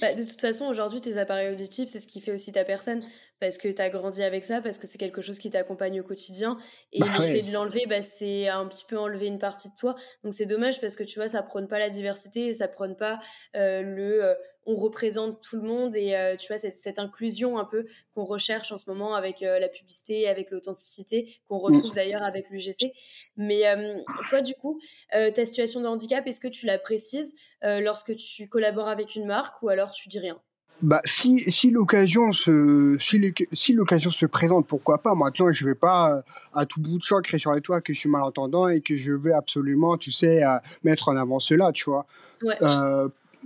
[0.01, 3.01] Bah, de toute façon, aujourd'hui, tes appareils auditifs, c'est ce qui fait aussi ta personne,
[3.41, 6.05] parce que tu as grandi avec ça, parce que c'est quelque chose qui t'accompagne au
[6.05, 6.59] quotidien.
[6.93, 9.75] Et bah le fait de l'enlever, bah, c'est un petit peu enlever une partie de
[9.75, 9.97] toi.
[10.23, 13.21] Donc c'est dommage, parce que tu vois, ça prône pas la diversité, ça prône pas
[13.57, 17.65] euh, le on représente tout le monde et euh, tu vois cette, cette, inclusion un
[17.65, 22.23] peu qu'on recherche en ce moment avec euh, la publicité, avec l'authenticité, qu'on retrouve d'ailleurs
[22.23, 22.93] avec l'UGC.
[23.37, 23.99] Mais euh,
[24.29, 24.81] toi, du coup,
[25.13, 29.63] ta situation de handicap, est-ce que tu la précises lorsque tu collabores avec une marque
[29.63, 30.41] ou alors tu dis rien?
[30.83, 35.15] Bah, si, si l'occasion se, si, si l'occasion se présente, pourquoi pas?
[35.15, 38.01] Maintenant, je vais pas à tout bout de champ créer sur les toits que je
[38.01, 40.43] suis malentendant et que je vais absolument, tu sais,
[40.85, 42.07] mettre en avant cela, tu vois?
[42.43, 42.57] Ouais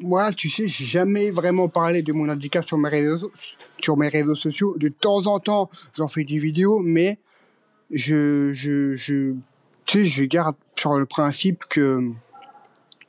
[0.01, 3.31] moi, tu sais, j'ai jamais vraiment parlé de mon handicap sur mes réseaux,
[3.81, 4.77] sur mes réseaux sociaux.
[4.79, 7.19] De temps en temps, j'en fais des vidéos, mais
[7.91, 9.35] je, je, tu
[9.87, 12.11] sais, je garde sur le principe que,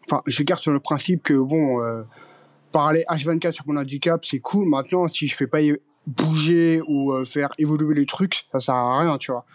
[0.06, 2.04] enfin, je garde sur le principe que bon, euh,
[2.72, 4.68] parler H24 sur mon handicap, c'est cool.
[4.68, 5.60] Maintenant, si je fais pas
[6.08, 9.46] bouger ou euh, faire évoluer les trucs, ça sert à rien, tu vois.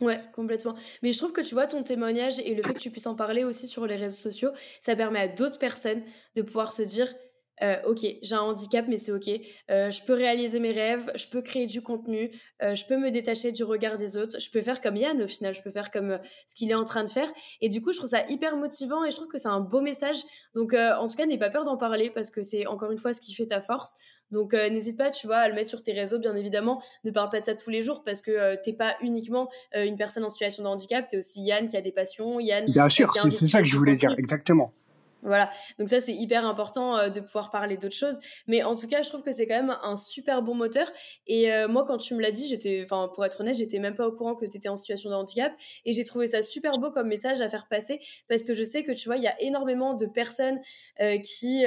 [0.00, 0.74] Ouais, complètement.
[1.02, 3.14] Mais je trouve que tu vois, ton témoignage et le fait que tu puisses en
[3.14, 6.02] parler aussi sur les réseaux sociaux, ça permet à d'autres personnes
[6.34, 7.14] de pouvoir se dire
[7.62, 9.28] euh, ok, j'ai un handicap, mais c'est ok.
[9.70, 12.30] Euh, je peux réaliser mes rêves, je peux créer du contenu,
[12.62, 15.26] euh, je peux me détacher du regard des autres, je peux faire comme Yann au
[15.26, 17.30] final, je peux faire comme ce qu'il est en train de faire.
[17.60, 19.80] Et du coup, je trouve ça hyper motivant et je trouve que c'est un beau
[19.80, 20.18] message.
[20.54, 23.14] Donc, en tout cas, n'aie pas peur d'en parler parce que c'est encore une fois
[23.14, 23.96] ce qui fait ta force.
[24.32, 26.82] Donc n'hésite pas, tu vois, à le mettre sur tes réseaux, bien évidemment.
[27.04, 30.24] Ne parle pas de ça tous les jours parce que t'es pas uniquement une personne
[30.24, 32.64] en situation de handicap, t'es aussi Yann qui a des passions, Yann.
[32.64, 34.72] Bien sûr, c'est ça que je voulais dire, exactement.
[35.22, 38.20] Voilà, donc ça c'est hyper important euh, de pouvoir parler d'autres choses.
[38.46, 40.90] Mais en tout cas, je trouve que c'est quand même un super bon moteur.
[41.26, 43.96] Et euh, moi, quand tu me l'as dit, j'étais, enfin pour être honnête, j'étais même
[43.96, 45.52] pas au courant que tu étais en situation de handicap.
[45.84, 48.84] Et j'ai trouvé ça super beau comme message à faire passer parce que je sais
[48.84, 50.60] que tu vois, il y a énormément de personnes
[51.00, 51.64] euh, qui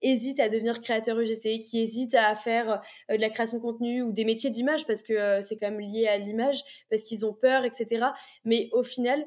[0.00, 4.12] hésitent à devenir créateur UGC, qui hésitent à faire de la création de contenu ou
[4.12, 7.64] des métiers d'image parce que c'est quand même lié à l'image, parce qu'ils ont peur,
[7.64, 8.06] etc.
[8.44, 9.24] Mais au final,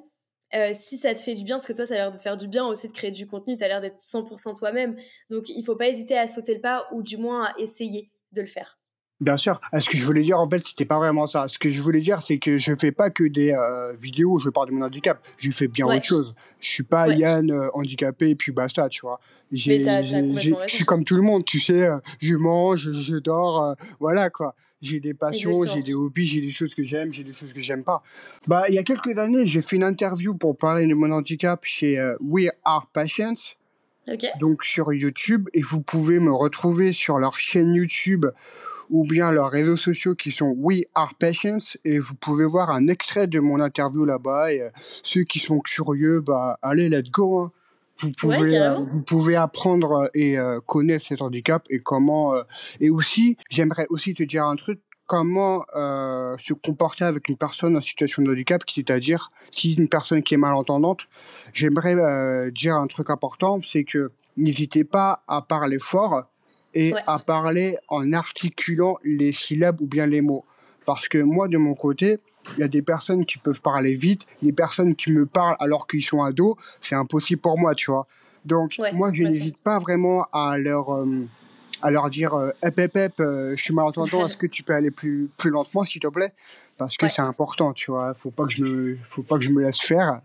[0.55, 2.21] euh, si ça te fait du bien, parce que toi, ça a l'air de te
[2.21, 4.95] faire du bien aussi de créer du contenu, tu as l'air d'être 100% toi-même.
[5.29, 8.41] Donc, il faut pas hésiter à sauter le pas ou du moins à essayer de
[8.41, 8.77] le faire.
[9.21, 9.61] Bien sûr.
[9.71, 11.47] Ah, ce que je voulais dire, en fait, c'était pas vraiment ça.
[11.47, 14.39] Ce que je voulais dire, c'est que je fais pas que des euh, vidéos où
[14.39, 15.25] je parle de mon handicap.
[15.37, 16.35] Je fais bien autre chose.
[16.59, 19.21] Je suis pas Yann euh, handicapé et puis basta, tu vois.
[19.53, 21.87] Je suis comme tout le monde, tu sais.
[21.87, 24.53] Euh, je mange, je, dors, voilà quoi.
[24.81, 27.61] J'ai des passions, j'ai des hobbies, j'ai des choses que j'aime, j'ai des choses que
[27.61, 28.03] j'aime pas.
[28.47, 31.63] Bah, il y a quelques années, j'ai fait une interview pour parler de mon handicap
[31.63, 33.55] chez We Are Patients.
[34.39, 38.27] Donc sur YouTube, et vous pouvez me retrouver sur leur chaîne YouTube
[38.89, 42.87] ou bien leurs réseaux sociaux qui sont We Are Patients et vous pouvez voir un
[42.87, 44.69] extrait de mon interview là-bas et euh,
[45.03, 47.39] ceux qui sont curieux, bah allez, let's go.
[47.39, 47.51] Hein.
[47.99, 52.33] Vous pouvez, euh, vous pouvez apprendre euh, et connaître cet handicap et comment.
[52.79, 57.81] et aussi, j'aimerais aussi te dire un truc comment se comporter avec une personne en
[57.81, 61.07] situation de handicap, c'est-à-dire si une personne qui est malentendante,
[61.53, 66.23] j'aimerais dire un truc important, c'est que n'hésitez pas à parler fort
[66.73, 70.45] et à parler en articulant les syllabes ou bien les mots.
[70.85, 72.19] Parce que moi, de mon côté,
[72.53, 75.87] il y a des personnes qui peuvent parler vite, des personnes qui me parlent alors
[75.87, 78.07] qu'ils sont ados, c'est impossible pour moi, tu vois.
[78.45, 81.27] Donc, moi, je n'hésite pas vraiment à leur, euh,
[81.81, 84.73] à leur dire euh, Hep, hep, hep, euh, je suis malentendant, est-ce que tu peux
[84.73, 86.33] aller plus, plus lentement, s'il te plaît?
[86.77, 88.13] Parce que c'est important, tu vois.
[88.13, 90.21] Faut pas que je me, faut pas que je me laisse faire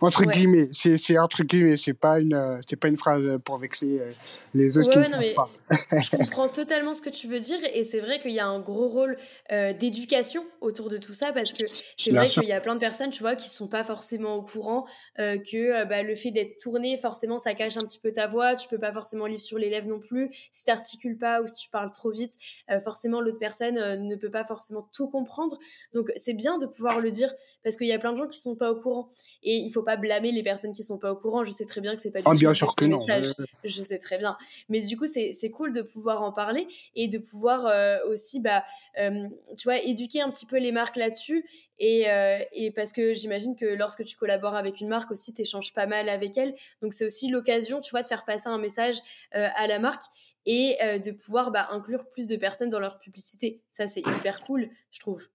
[0.00, 4.00] entre guillemets c'est entre guillemets c'est pas une euh, c'est pas une phrase pour vexer
[4.00, 4.10] euh,
[4.54, 5.50] les autres qui ne savent pas.
[5.92, 8.60] je comprends totalement ce que tu veux dire et c'est vrai qu'il y a un
[8.60, 9.18] gros rôle
[9.52, 11.64] euh, d'éducation autour de tout ça parce que
[11.96, 14.42] c'est vrai qu'il y a plein de personnes tu vois qui sont pas forcément au
[14.42, 18.54] courant que bah, le fait d'être tourné forcément ça cache un petit peu ta voix
[18.54, 20.30] tu peux pas forcément lire sur les lèvres non plus.
[20.52, 22.34] Si tu articules pas ou si tu parles trop vite
[22.82, 25.58] forcément l'autre personne ne peut pas forcément tout comprendre.
[25.92, 27.32] Donc c'est bien de pouvoir le dire
[27.62, 29.10] parce qu'il y a plein de gens qui sont pas au courant
[29.42, 31.44] et il faut pas blâmer les personnes qui sont pas au courant.
[31.44, 32.98] Je sais très bien que c'est pas du ah, bien sûr que non.
[33.64, 34.36] Je sais très bien.
[34.68, 38.64] Mais du coup, c'est cool de pouvoir en parler et de pouvoir euh, aussi, bah,
[38.98, 41.48] euh, tu vois, éduquer un petit peu les marques là-dessus.
[41.78, 45.40] Et, euh, et, parce que j'imagine que lorsque tu collabores avec une marque aussi, tu
[45.40, 46.54] échanges pas mal avec elle.
[46.82, 48.96] Donc c'est aussi l'occasion, tu vois, de faire passer un message
[49.32, 50.02] à la marque
[50.44, 53.62] et de pouvoir bah, inclure plus de personnes dans leur publicité.
[53.70, 55.28] Ça, c'est hyper cool, je trouve.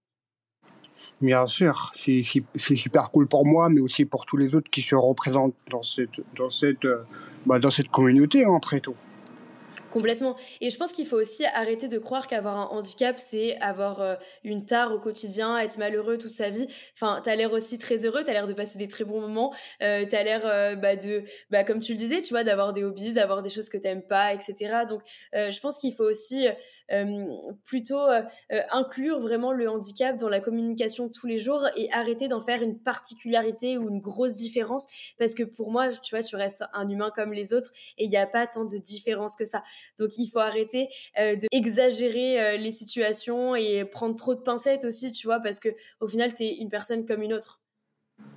[1.20, 2.22] Bien sûr, c'est
[2.76, 6.20] super cool pour moi, mais aussi pour tous les autres qui se représentent dans cette,
[6.36, 7.04] dans cette, euh,
[7.46, 8.96] bah, dans cette communauté, hein, après tout.
[9.94, 10.36] Complètement.
[10.60, 14.16] Et je pense qu'il faut aussi arrêter de croire qu'avoir un handicap, c'est avoir euh,
[14.42, 16.66] une tare au quotidien, être malheureux toute sa vie.
[16.94, 19.20] Enfin, tu as l'air aussi très heureux, tu as l'air de passer des très bons
[19.20, 20.96] moments, euh, tu as l'air euh, bah,
[21.50, 23.84] bah, comme tu le disais, tu vois, d'avoir des hobbies, d'avoir des choses que tu
[23.84, 24.82] n'aimes pas, etc.
[24.88, 25.00] Donc,
[25.32, 26.48] je pense qu'il faut aussi
[27.64, 28.06] plutôt
[28.70, 32.78] inclure vraiment le handicap dans la communication tous les jours et arrêter d'en faire une
[32.78, 34.86] particularité ou une grosse différence.
[35.18, 38.10] Parce que pour moi, tu vois, tu restes un humain comme les autres et il
[38.10, 39.62] n'y a pas tant de différence que ça.
[39.98, 45.12] Donc il faut arrêter euh, d'exagérer euh, les situations et prendre trop de pincettes aussi,
[45.12, 45.68] tu vois, parce que
[46.00, 47.60] au final, tu es une personne comme une autre.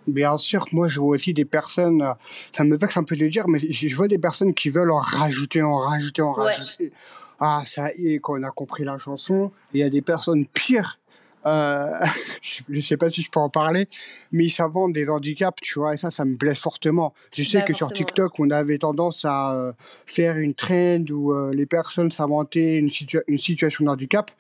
[0.08, 2.14] Bien sûr, moi je vois aussi des personnes, euh,
[2.56, 4.92] ça me vexe un peu de le dire, mais je vois des personnes qui veulent
[4.92, 6.92] en rajouter, en rajouter, en rajouter.
[7.40, 10.46] Ah, ça y est, quand on a compris la chanson, il y a des personnes
[10.48, 11.00] pires
[11.48, 12.00] euh,
[12.42, 13.88] je ne sais pas si je peux en parler,
[14.32, 17.14] mais ils s'inventent des handicaps, tu vois, et ça, ça me blesse fortement.
[17.34, 19.72] Je sais bah, que sur TikTok, on avait tendance à euh,
[20.06, 22.90] faire une trend où euh, les personnes s'inventaient une,
[23.28, 24.32] une situation de handicap.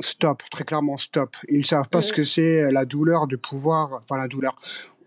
[0.00, 1.36] stop, très clairement, stop.
[1.48, 4.56] Ils ne savent pas ce que c'est la douleur de pouvoir, enfin la douleur.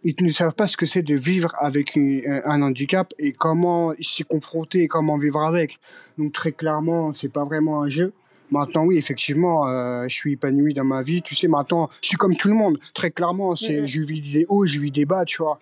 [0.07, 4.23] Ils ne savent pas ce que c'est de vivre avec un handicap et comment s'y
[4.23, 5.79] confronter et comment vivre avec.
[6.17, 8.13] Donc très clairement, c'est pas vraiment un jeu
[8.51, 11.21] Maintenant, oui, effectivement, euh, je suis épanoui dans ma vie.
[11.21, 12.77] Tu sais, maintenant, je suis comme tout le monde.
[12.93, 15.59] Très clairement, c'est, je vis des hauts, je vis des bas, tu vois.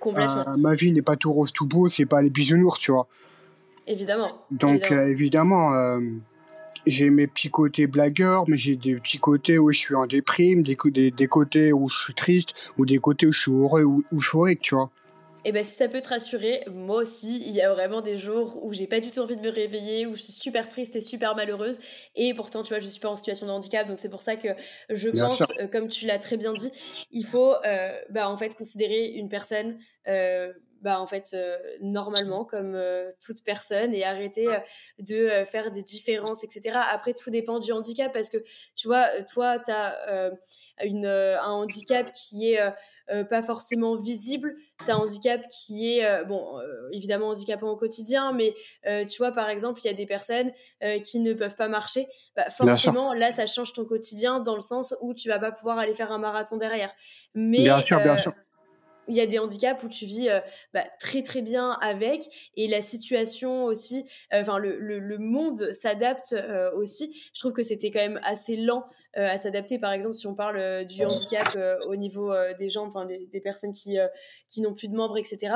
[0.00, 0.44] Complètement.
[0.48, 3.06] Euh, ma vie n'est pas tout rose, tout beau, c'est pas les bisounours, tu vois.
[3.86, 4.28] Évidemment.
[4.50, 6.00] Donc, évidemment, euh,
[6.86, 10.62] j'ai mes petits côtés blagueurs, mais j'ai des petits côtés où je suis en déprime,
[10.62, 13.82] des, des, des, côtés où je suis triste, ou des côtés où je suis heureux,
[13.82, 14.90] ou où je suis heureux, tu vois.
[15.46, 18.58] Et ben si ça peut te rassurer, moi aussi, il y a vraiment des jours
[18.64, 21.00] où j'ai pas du tout envie de me réveiller, où je suis super triste et
[21.00, 21.78] super malheureuse.
[22.16, 23.86] Et pourtant, tu vois, je suis pas en situation de handicap.
[23.86, 24.48] Donc c'est pour ça que
[24.90, 26.72] je pense, euh, comme tu l'as très bien dit,
[27.12, 29.78] il faut euh, bah, en fait considérer une personne.
[30.08, 31.36] Euh, bah, en fait,
[31.80, 32.80] normalement, comme
[33.24, 34.46] toute personne, et arrêter
[34.98, 36.78] de faire des différences, etc.
[36.92, 38.38] Après, tout dépend du handicap, parce que,
[38.74, 40.30] tu vois, toi, tu as
[40.82, 42.60] une, un handicap qui est
[43.08, 44.56] euh, pas forcément visible.
[44.84, 48.54] Tu as un handicap qui est, euh, bon, euh, évidemment handicapant au quotidien, mais
[49.06, 50.52] tu vois, par exemple, il y a des personnes
[51.02, 52.06] qui ne peuvent pas marcher.
[52.36, 55.78] Bah, forcément, là, ça change ton quotidien dans le sens où tu vas pas pouvoir
[55.78, 56.92] aller faire un marathon derrière.
[57.34, 58.32] Mais, bien sûr, bien sûr
[59.08, 60.40] il y a des handicaps où tu vis euh,
[60.74, 62.24] bah, très très bien avec
[62.56, 67.14] et la situation aussi, euh, enfin le, le, monde s'adapte euh, aussi.
[67.34, 69.78] Je trouve que c'était quand même assez lent à s'adapter.
[69.78, 73.96] Par exemple, si on parle du handicap au niveau des gens, enfin des, personnes qui,
[74.50, 75.54] qui n'ont plus de membres, etc.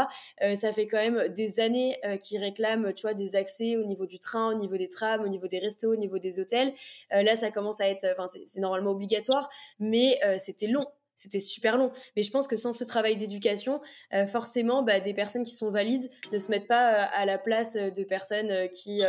[0.54, 4.18] ça fait quand même des années qu'ils réclament, tu vois, des accès au niveau du
[4.18, 6.72] train, au niveau des trams, au niveau des restos, au niveau des hôtels.
[7.10, 10.86] là, ça commence à être, enfin c'est normalement obligatoire, mais c'était long
[11.20, 11.92] c'était super long.
[12.16, 13.80] Mais je pense que sans ce travail d'éducation,
[14.14, 17.38] euh, forcément, bah, des personnes qui sont valides ne se mettent pas euh, à la
[17.38, 19.02] place euh, de personnes qui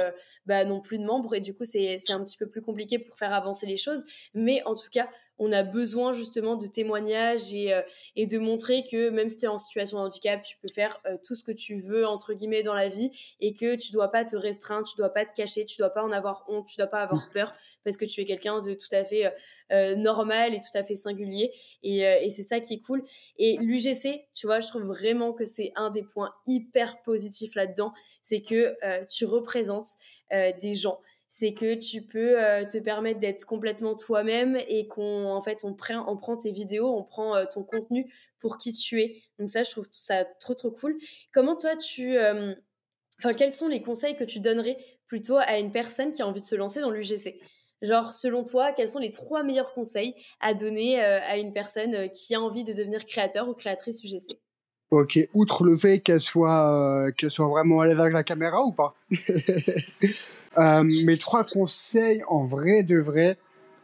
[0.46, 1.36] bah, n'ont plus de membres.
[1.36, 4.06] Et du coup, c'est un petit peu plus compliqué pour faire avancer les choses.
[4.34, 5.10] Mais en tout cas,
[5.44, 7.82] on a besoin justement de témoignages et, euh,
[8.16, 11.02] et de montrer que même si tu es en situation de handicap, tu peux faire
[11.08, 14.10] euh, tout ce que tu veux, entre guillemets, dans la vie et que tu dois
[14.10, 16.78] pas te restreindre, tu dois pas te cacher, tu dois pas en avoir honte, tu
[16.78, 19.34] dois pas avoir peur parce que tu es quelqu'un de tout à fait
[19.72, 21.52] euh, normal et tout à fait singulier.
[21.82, 23.04] Et, et c'est ça qui est cool.
[23.40, 27.94] Et l'UGC, tu vois, je trouve vraiment que c'est un des points hyper positifs là-dedans,
[28.22, 28.76] c'est que
[29.06, 29.88] tu représentes
[30.32, 31.00] des gens
[31.34, 35.74] c'est que tu peux euh, te permettre d'être complètement toi-même et qu'on en fait on
[35.74, 39.24] prend on prend tes vidéos, on prend euh, ton contenu pour qui tu es.
[39.40, 40.98] Donc ça je trouve ça trop trop cool.
[41.34, 42.54] Comment toi tu euh,
[43.18, 46.42] enfin quels sont les conseils que tu donnerais plutôt à une personne qui a envie
[46.42, 47.38] de se lancer dans l'UGC
[47.82, 52.36] Genre, selon toi, quels sont les trois meilleurs conseils à donner à une personne qui
[52.36, 54.38] a envie de devenir créateur ou créatrice UGC
[54.92, 58.94] Ok, outre le fait qu'elle soit, soit vraiment à l'aise avec la caméra ou pas?
[60.58, 63.38] Euh, mes trois conseils, en vrai de vrai,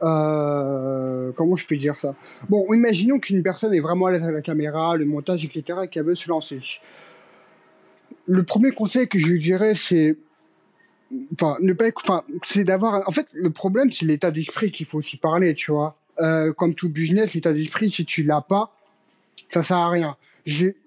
[0.04, 2.16] euh, comment je peux dire ça?
[2.50, 5.88] Bon, imaginons qu'une personne est vraiment à l'aise avec la caméra, le montage, etc., et
[5.88, 6.60] qu'elle veut se lancer.
[8.28, 10.18] Le premier conseil que je lui dirais, c'est
[11.34, 14.98] enfin ne pas enfin c'est d'avoir en fait le problème c'est l'état d'esprit qu'il faut
[14.98, 18.74] aussi parler tu vois euh, comme tout business l'état d'esprit si tu l'as pas
[19.50, 20.18] ça sert à rien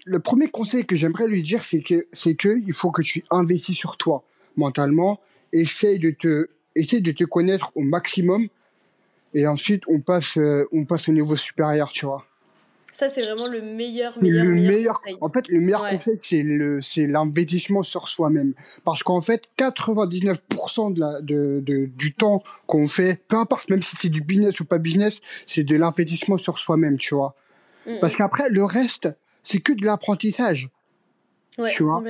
[0.05, 3.25] le premier conseil que j'aimerais lui dire c'est que c'est que il faut que tu
[3.31, 4.23] investis sur toi
[4.57, 5.21] mentalement
[5.53, 8.49] essaye de te, essaye de te connaître au maximum
[9.35, 12.25] et ensuite on passe, euh, on passe au niveau supérieur, tu vois.
[12.93, 15.17] Ça, c'est vraiment le meilleur, meilleur, le meilleur, conseil.
[15.23, 18.53] En fait, le meilleur conseil, c'est le, c'est l'investissement sur soi-même.
[18.85, 23.81] Parce qu'en fait, 99% de la, de, de, du temps qu'on fait, peu importe, même
[23.81, 27.35] si c'est du business ou pas business, c'est de l'investissement sur soi-même, tu vois.
[27.87, 28.17] Mm, Parce mm.
[28.17, 29.09] qu'après, le reste,
[29.45, 30.69] c'est que de l'apprentissage.
[31.59, 32.03] Ouais, tu vois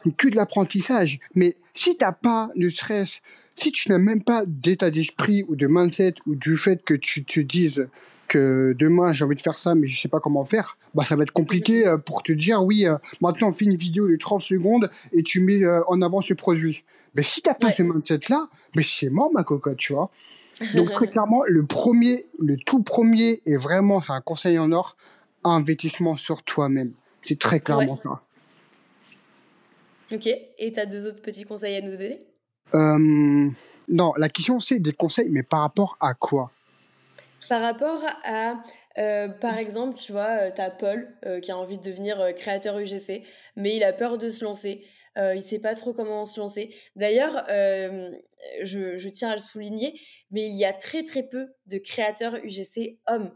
[0.00, 1.20] C'est que de l'apprentissage.
[1.34, 3.20] Mais si t'as pas, ne serait-ce,
[3.54, 7.24] si tu n'as même pas d'état d'esprit ou de mindset ou du fait que tu
[7.24, 7.88] te dises
[8.28, 11.16] que demain j'ai envie de faire ça mais je sais pas comment faire, bah ça
[11.16, 14.16] va être compliqué euh, pour te dire oui, euh, maintenant on fait une vidéo de
[14.16, 16.84] 30 secondes et tu mets euh, en avant ce produit.
[17.14, 20.10] Mais si t'as pas ce mindset là, mais c'est mort ma cocotte, tu vois.
[20.74, 24.96] Donc très clairement, le premier, le tout premier et vraiment c'est un conseil en or,
[25.42, 26.92] investissement sur toi-même.
[27.22, 28.22] C'est très clairement ça.
[30.10, 32.18] Ok, et tu as deux autres petits conseils à nous donner?
[32.74, 33.50] Euh,
[33.88, 36.50] Non, la question c'est des conseils, mais par rapport à quoi?
[37.48, 38.62] Par rapport à,
[38.98, 41.08] euh, par exemple, tu vois, euh, tu as Paul
[41.42, 43.22] qui a envie de devenir créateur UGC,
[43.56, 44.84] mais il a peur de se lancer.
[45.16, 46.74] il il sait pas trop comment se lancer.
[46.96, 49.98] D'ailleurs, je, je, tiens à le souligner,
[50.30, 53.30] mais il y a très très peu de créateurs UGC hommes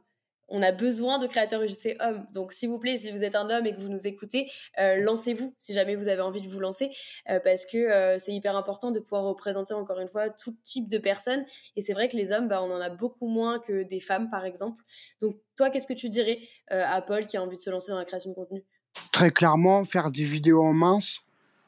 [0.49, 2.27] on a besoin de créateurs UGC hommes.
[2.33, 4.97] Donc, s'il vous plaît, si vous êtes un homme et que vous nous écoutez, euh,
[4.97, 6.91] lancez-vous si jamais vous avez envie de vous lancer,
[7.31, 10.89] euh, parce que euh, c'est hyper important de pouvoir représenter encore une fois tout type
[10.89, 11.45] de personnes.
[11.77, 14.31] Et c'est vrai que les hommes, bah, on en a beaucoup moins que des femmes,
[14.31, 14.83] par exemple.
[15.21, 17.99] Donc, toi, qu'est-ce que tu dirais à Paul qui a envie de se lancer dans
[17.99, 18.65] la création de contenu?
[19.13, 21.19] Très clairement, faire des vidéos en masse,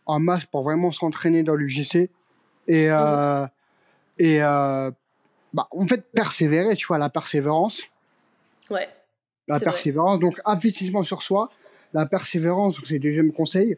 [0.07, 2.11] en masse pour vraiment s'entraîner dans l'UGC
[2.67, 3.49] et mmh
[4.17, 4.39] et
[5.55, 7.83] bah, en fait persévérer, tu vois, la persévérance
[8.71, 8.89] Ouais.
[9.49, 11.49] La persévérance, donc investissement sur soi.
[11.93, 13.77] La persévérance, c'est le deuxième conseil.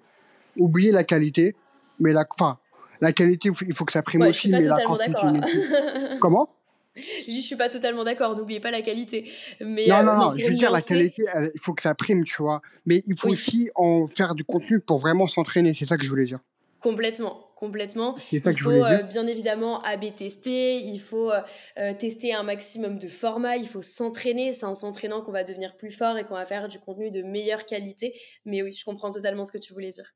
[0.57, 1.55] Oublier la qualité,
[1.99, 2.59] mais la, enfin,
[3.01, 5.17] la qualité, il faut que ça prime aussi, mais la quantité.
[6.21, 6.49] Comment?
[6.95, 8.37] Je dis, je suis pas totalement d'accord.
[8.37, 9.31] N'oubliez pas la qualité.
[9.61, 10.33] Mais, non, non, euh, non.
[10.35, 12.63] Je veux dire, la qualité, il faut que ça prime, tu vois.
[12.87, 15.77] Mais il faut aussi en faire du contenu pour vraiment s'entraîner.
[15.79, 16.39] C'est ça que je voulais dire.
[16.81, 18.17] Complètement, complètement.
[18.31, 21.41] il faut euh, bien évidemment AB tester, il faut euh,
[21.79, 24.53] euh, tester un maximum de formats, il faut s'entraîner.
[24.53, 27.23] C'est en s'entraînant qu'on va devenir plus fort et qu'on va faire du contenu de
[27.23, 28.15] meilleure qualité.
[28.45, 30.15] Mais oui, je comprends totalement ce que tu voulais dire.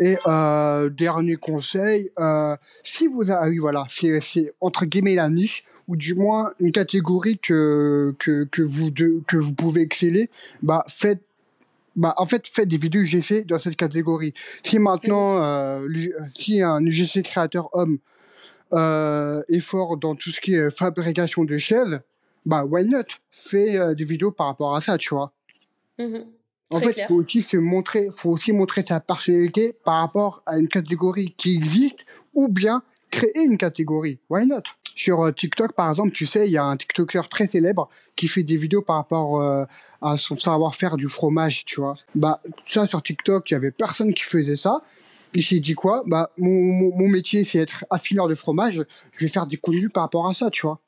[0.00, 0.16] Et
[0.90, 2.10] dernier conseil,
[2.84, 8.14] si vous avez, voilà, c'est entre guillemets la niche, ou du moins une catégorie que,
[8.18, 10.30] que, que, vous, de, que vous pouvez exceller,
[10.62, 11.22] bah faites
[11.98, 14.32] bah, en fait, faites des vidéos UGC dans cette catégorie.
[14.62, 15.86] Si maintenant, euh,
[16.32, 17.98] si un UGC créateur homme
[18.72, 22.00] euh, est fort dans tout ce qui est fabrication de chaises,
[22.46, 23.02] bah, why not?
[23.32, 25.32] Fais euh, des vidéos par rapport à ça, tu vois.
[25.98, 26.18] Mmh
[26.70, 30.56] En fait, il faut aussi se montrer, faut aussi montrer sa personnalité par rapport à
[30.58, 34.20] une catégorie qui existe ou bien créer une catégorie.
[34.30, 34.62] Why not?
[34.94, 38.28] Sur euh, TikTok, par exemple, tu sais, il y a un TikToker très célèbre qui
[38.28, 39.64] fait des vidéos par rapport euh,
[40.00, 41.94] à son savoir-faire du fromage, tu vois.
[42.14, 44.82] Bah, ça, sur TikTok, il y avait personne qui faisait ça.
[45.34, 46.02] Il s'est dit quoi?
[46.06, 48.84] Bah, mon, mon, métier, c'est être affineur de fromage.
[49.12, 50.80] Je vais faire des contenus par rapport à ça, tu vois.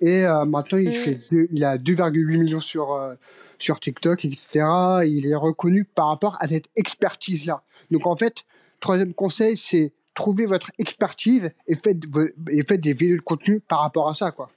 [0.00, 3.16] Et euh, maintenant, il, fait il a 2,8 millions sur,
[3.58, 4.66] sur TikTok, etc.
[5.04, 7.62] il est reconnu par rapport à cette expertise-là.
[7.90, 8.44] Donc, en fait,
[8.80, 12.04] troisième conseil, c'est trouver votre expertise et faites,
[12.50, 14.50] et faites des vidéos de contenu par rapport à ça, quoi.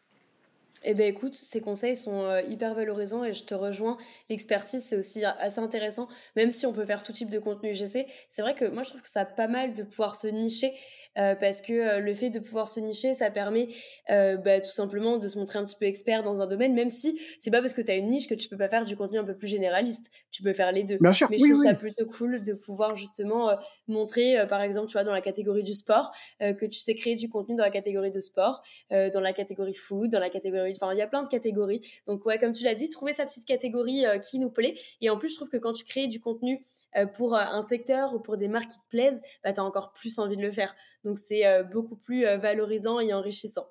[0.88, 3.97] Eh bien, écoute, ces conseils sont euh, hyper valorisants et je te rejoins.
[4.29, 8.05] L'expertise, c'est aussi assez intéressant, même si on peut faire tout type de contenu GC.
[8.27, 10.73] C'est vrai que moi, je trouve que ça a pas mal de pouvoir se nicher
[11.17, 13.69] euh, parce que euh, le fait de pouvoir se nicher, ça permet
[14.09, 16.89] euh, bah, tout simplement de se montrer un petit peu expert dans un domaine, même
[16.89, 18.97] si c'est pas parce que tu as une niche que tu peux pas faire du
[18.97, 20.11] contenu un peu plus généraliste.
[20.31, 20.97] Tu peux faire les deux.
[20.99, 23.57] Bien sûr, Mais je trouve ça plutôt cool de pouvoir justement
[23.88, 27.29] montrer, par exemple, tu vois, dans la catégorie du sport, que tu sais créer du
[27.29, 30.97] contenu dans la catégorie de sport, dans la catégorie food, dans la catégorie, enfin, il
[30.97, 31.82] y a plein de catégories.
[32.07, 34.76] Donc ouais, comme tu l'as dit, trouver sa petite catégorie qui nous plaît.
[35.01, 36.63] Et en plus, je trouve que quand tu crées du contenu
[36.97, 39.63] euh, pour euh, un secteur ou pour des marques qui te plaisent, bah, tu as
[39.63, 40.76] encore plus envie de le faire.
[41.03, 43.67] Donc c'est euh, beaucoup plus valorisant et enrichissant.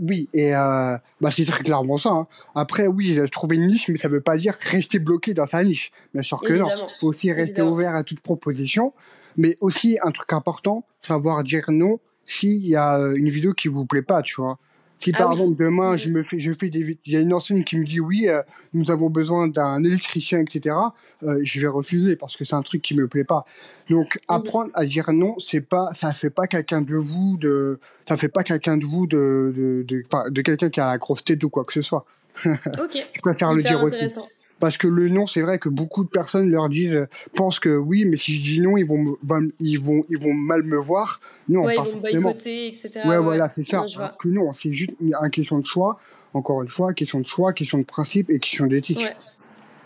[0.00, 2.10] Oui, et bah, c'est très clairement ça.
[2.10, 2.28] Hein.
[2.54, 5.64] Après, oui, trouver une niche, mais ça ne veut pas dire rester bloqué dans sa
[5.64, 5.90] niche.
[6.14, 6.68] Bien sûr que non.
[6.68, 8.92] Il faut aussi rester ouvert à toute proposition.
[9.36, 13.86] Mais aussi, un truc important, savoir dire non s'il y a une vidéo qui vous
[13.86, 14.60] plaît pas, tu vois.
[15.00, 17.32] Si ah par exemple demain je me fais, je fais des, il y a une
[17.32, 18.42] enseigne qui me dit oui, euh,
[18.74, 20.74] nous avons besoin d'un électricien, etc.
[21.22, 23.44] Euh, je vais refuser parce que c'est un truc qui me plaît pas.
[23.88, 27.78] Donc apprendre à dire non, c'est pas, ça fait pas quelqu'un de vous de,
[28.08, 31.24] ça fait pas quelqu'un de vous de, de, de, de quelqu'un qui a la grosse
[31.24, 32.04] tête ou quoi que ce soit.
[32.46, 32.96] Ok.
[33.14, 34.06] je préfère le dire aussi.
[34.60, 37.76] Parce que le non, c'est vrai que beaucoup de personnes leur disent, euh, pensent que
[37.76, 39.16] oui, mais si je dis non, ils vont,
[39.60, 41.20] ils vont, ils vont mal me voir.
[41.48, 42.90] Non, ouais, ils vont boycotter, etc.
[43.04, 43.18] Ouais, ouais.
[43.18, 43.86] voilà, c'est ça.
[43.96, 45.98] Non, que non, c'est juste une question de choix.
[46.34, 49.06] Encore une fois, question de choix, question de principe et question d'éthique.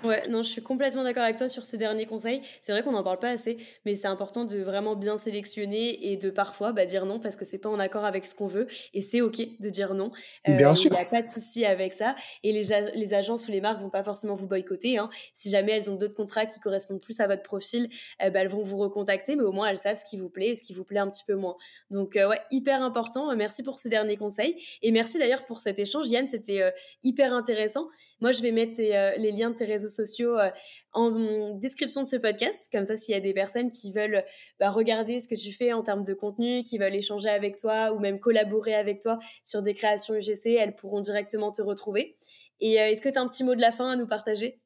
[0.04, 2.42] Ouais, non, je suis complètement d'accord avec toi sur ce dernier conseil.
[2.60, 6.16] C'est vrai qu'on n'en parle pas assez, mais c'est important de vraiment bien sélectionner et
[6.16, 8.66] de parfois bah, dire non parce que c'est pas en accord avec ce qu'on veut
[8.94, 10.10] et c'est ok de dire non.
[10.48, 10.90] Euh, bien sûr.
[10.90, 13.80] Il n'y a pas de souci avec ça et les, les agences ou les marques
[13.80, 14.98] vont pas forcément vous boycotter.
[14.98, 15.08] Hein.
[15.34, 17.88] Si jamais elles ont d'autres contrats qui correspondent plus à votre profil,
[18.22, 20.50] euh, bah, elles vont vous recontacter, mais au moins elles savent ce qui vous plaît
[20.50, 21.56] et ce qui vous plaît un petit peu moins.
[21.90, 23.34] Donc euh, ouais, hyper important.
[23.36, 26.26] Merci pour ce dernier conseil et merci d'ailleurs pour cet échange, Yann.
[26.26, 26.72] C'était
[27.02, 27.88] hyper intéressant.
[28.22, 30.48] Moi, je vais mettre euh, les liens de tes réseaux sociaux euh,
[30.92, 32.68] en description de ce podcast.
[32.72, 34.24] Comme ça, s'il y a des personnes qui veulent
[34.60, 37.92] bah, regarder ce que tu fais en termes de contenu, qui veulent échanger avec toi
[37.92, 42.16] ou même collaborer avec toi sur des créations UGC, elles pourront directement te retrouver.
[42.60, 44.61] Et euh, est-ce que tu as un petit mot de la fin à nous partager?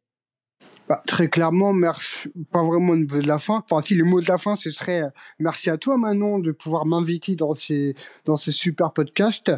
[0.88, 3.64] Bah, très clairement, merci, pas vraiment le mot de la fin.
[3.68, 5.08] Enfin, si le mot de la fin, ce serait euh,
[5.40, 9.50] merci à toi, Manon, de pouvoir m'inviter dans ces, dans ces super podcasts.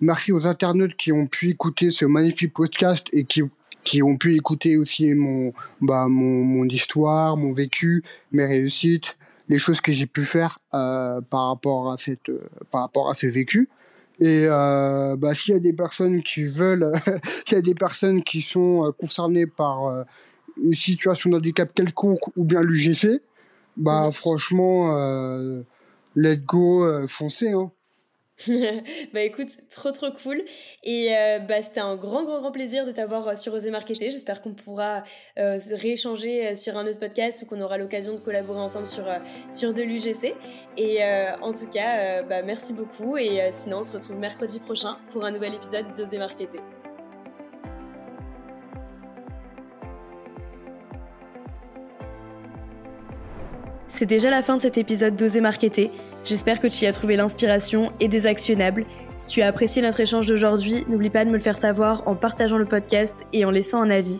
[0.00, 3.42] Merci aux internautes qui ont pu écouter ce magnifique podcast et qui,
[3.82, 9.16] qui ont pu écouter aussi mon, bah, mon, mon histoire, mon vécu, mes réussites,
[9.48, 13.14] les choses que j'ai pu faire euh, par rapport à cette, euh, par rapport à
[13.14, 13.68] ce vécu.
[14.18, 16.90] Et bah, s'il y a des personnes qui veulent,
[17.44, 20.06] s'il y a des personnes qui sont concernées par
[20.62, 23.20] une situation d'handicap quelconque ou bien l'UGC,
[23.76, 25.62] bah franchement, euh,
[26.14, 27.50] let go, euh, foncez.
[27.50, 27.70] Hein.
[29.14, 30.42] bah écoute, trop trop cool.
[30.84, 34.10] Et euh, bah, c'était un grand grand grand plaisir de t'avoir sur Oser Marketer.
[34.10, 35.04] J'espère qu'on pourra
[35.36, 39.04] se rééchanger sur un autre podcast ou qu'on aura l'occasion de collaborer ensemble sur,
[39.50, 40.34] sur de l'UGC.
[40.76, 41.02] Et
[41.40, 43.16] en tout cas, bah, merci beaucoup.
[43.16, 46.60] Et sinon, on se retrouve mercredi prochain pour un nouvel épisode d'Oser Marketer.
[53.88, 55.90] C'est déjà la fin de cet épisode d'Oser Marketer.
[56.24, 58.84] J'espère que tu y as trouvé l'inspiration et des actionnables.
[59.18, 62.16] Si tu as apprécié notre échange d'aujourd'hui, n'oublie pas de me le faire savoir en
[62.16, 64.18] partageant le podcast et en laissant un avis.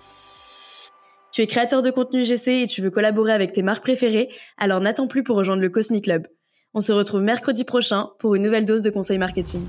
[1.32, 4.80] Tu es créateur de contenu GC et tu veux collaborer avec tes marques préférées, alors
[4.80, 6.26] n'attends plus pour rejoindre le Cosmic Club.
[6.72, 9.66] On se retrouve mercredi prochain pour une nouvelle dose de conseils marketing.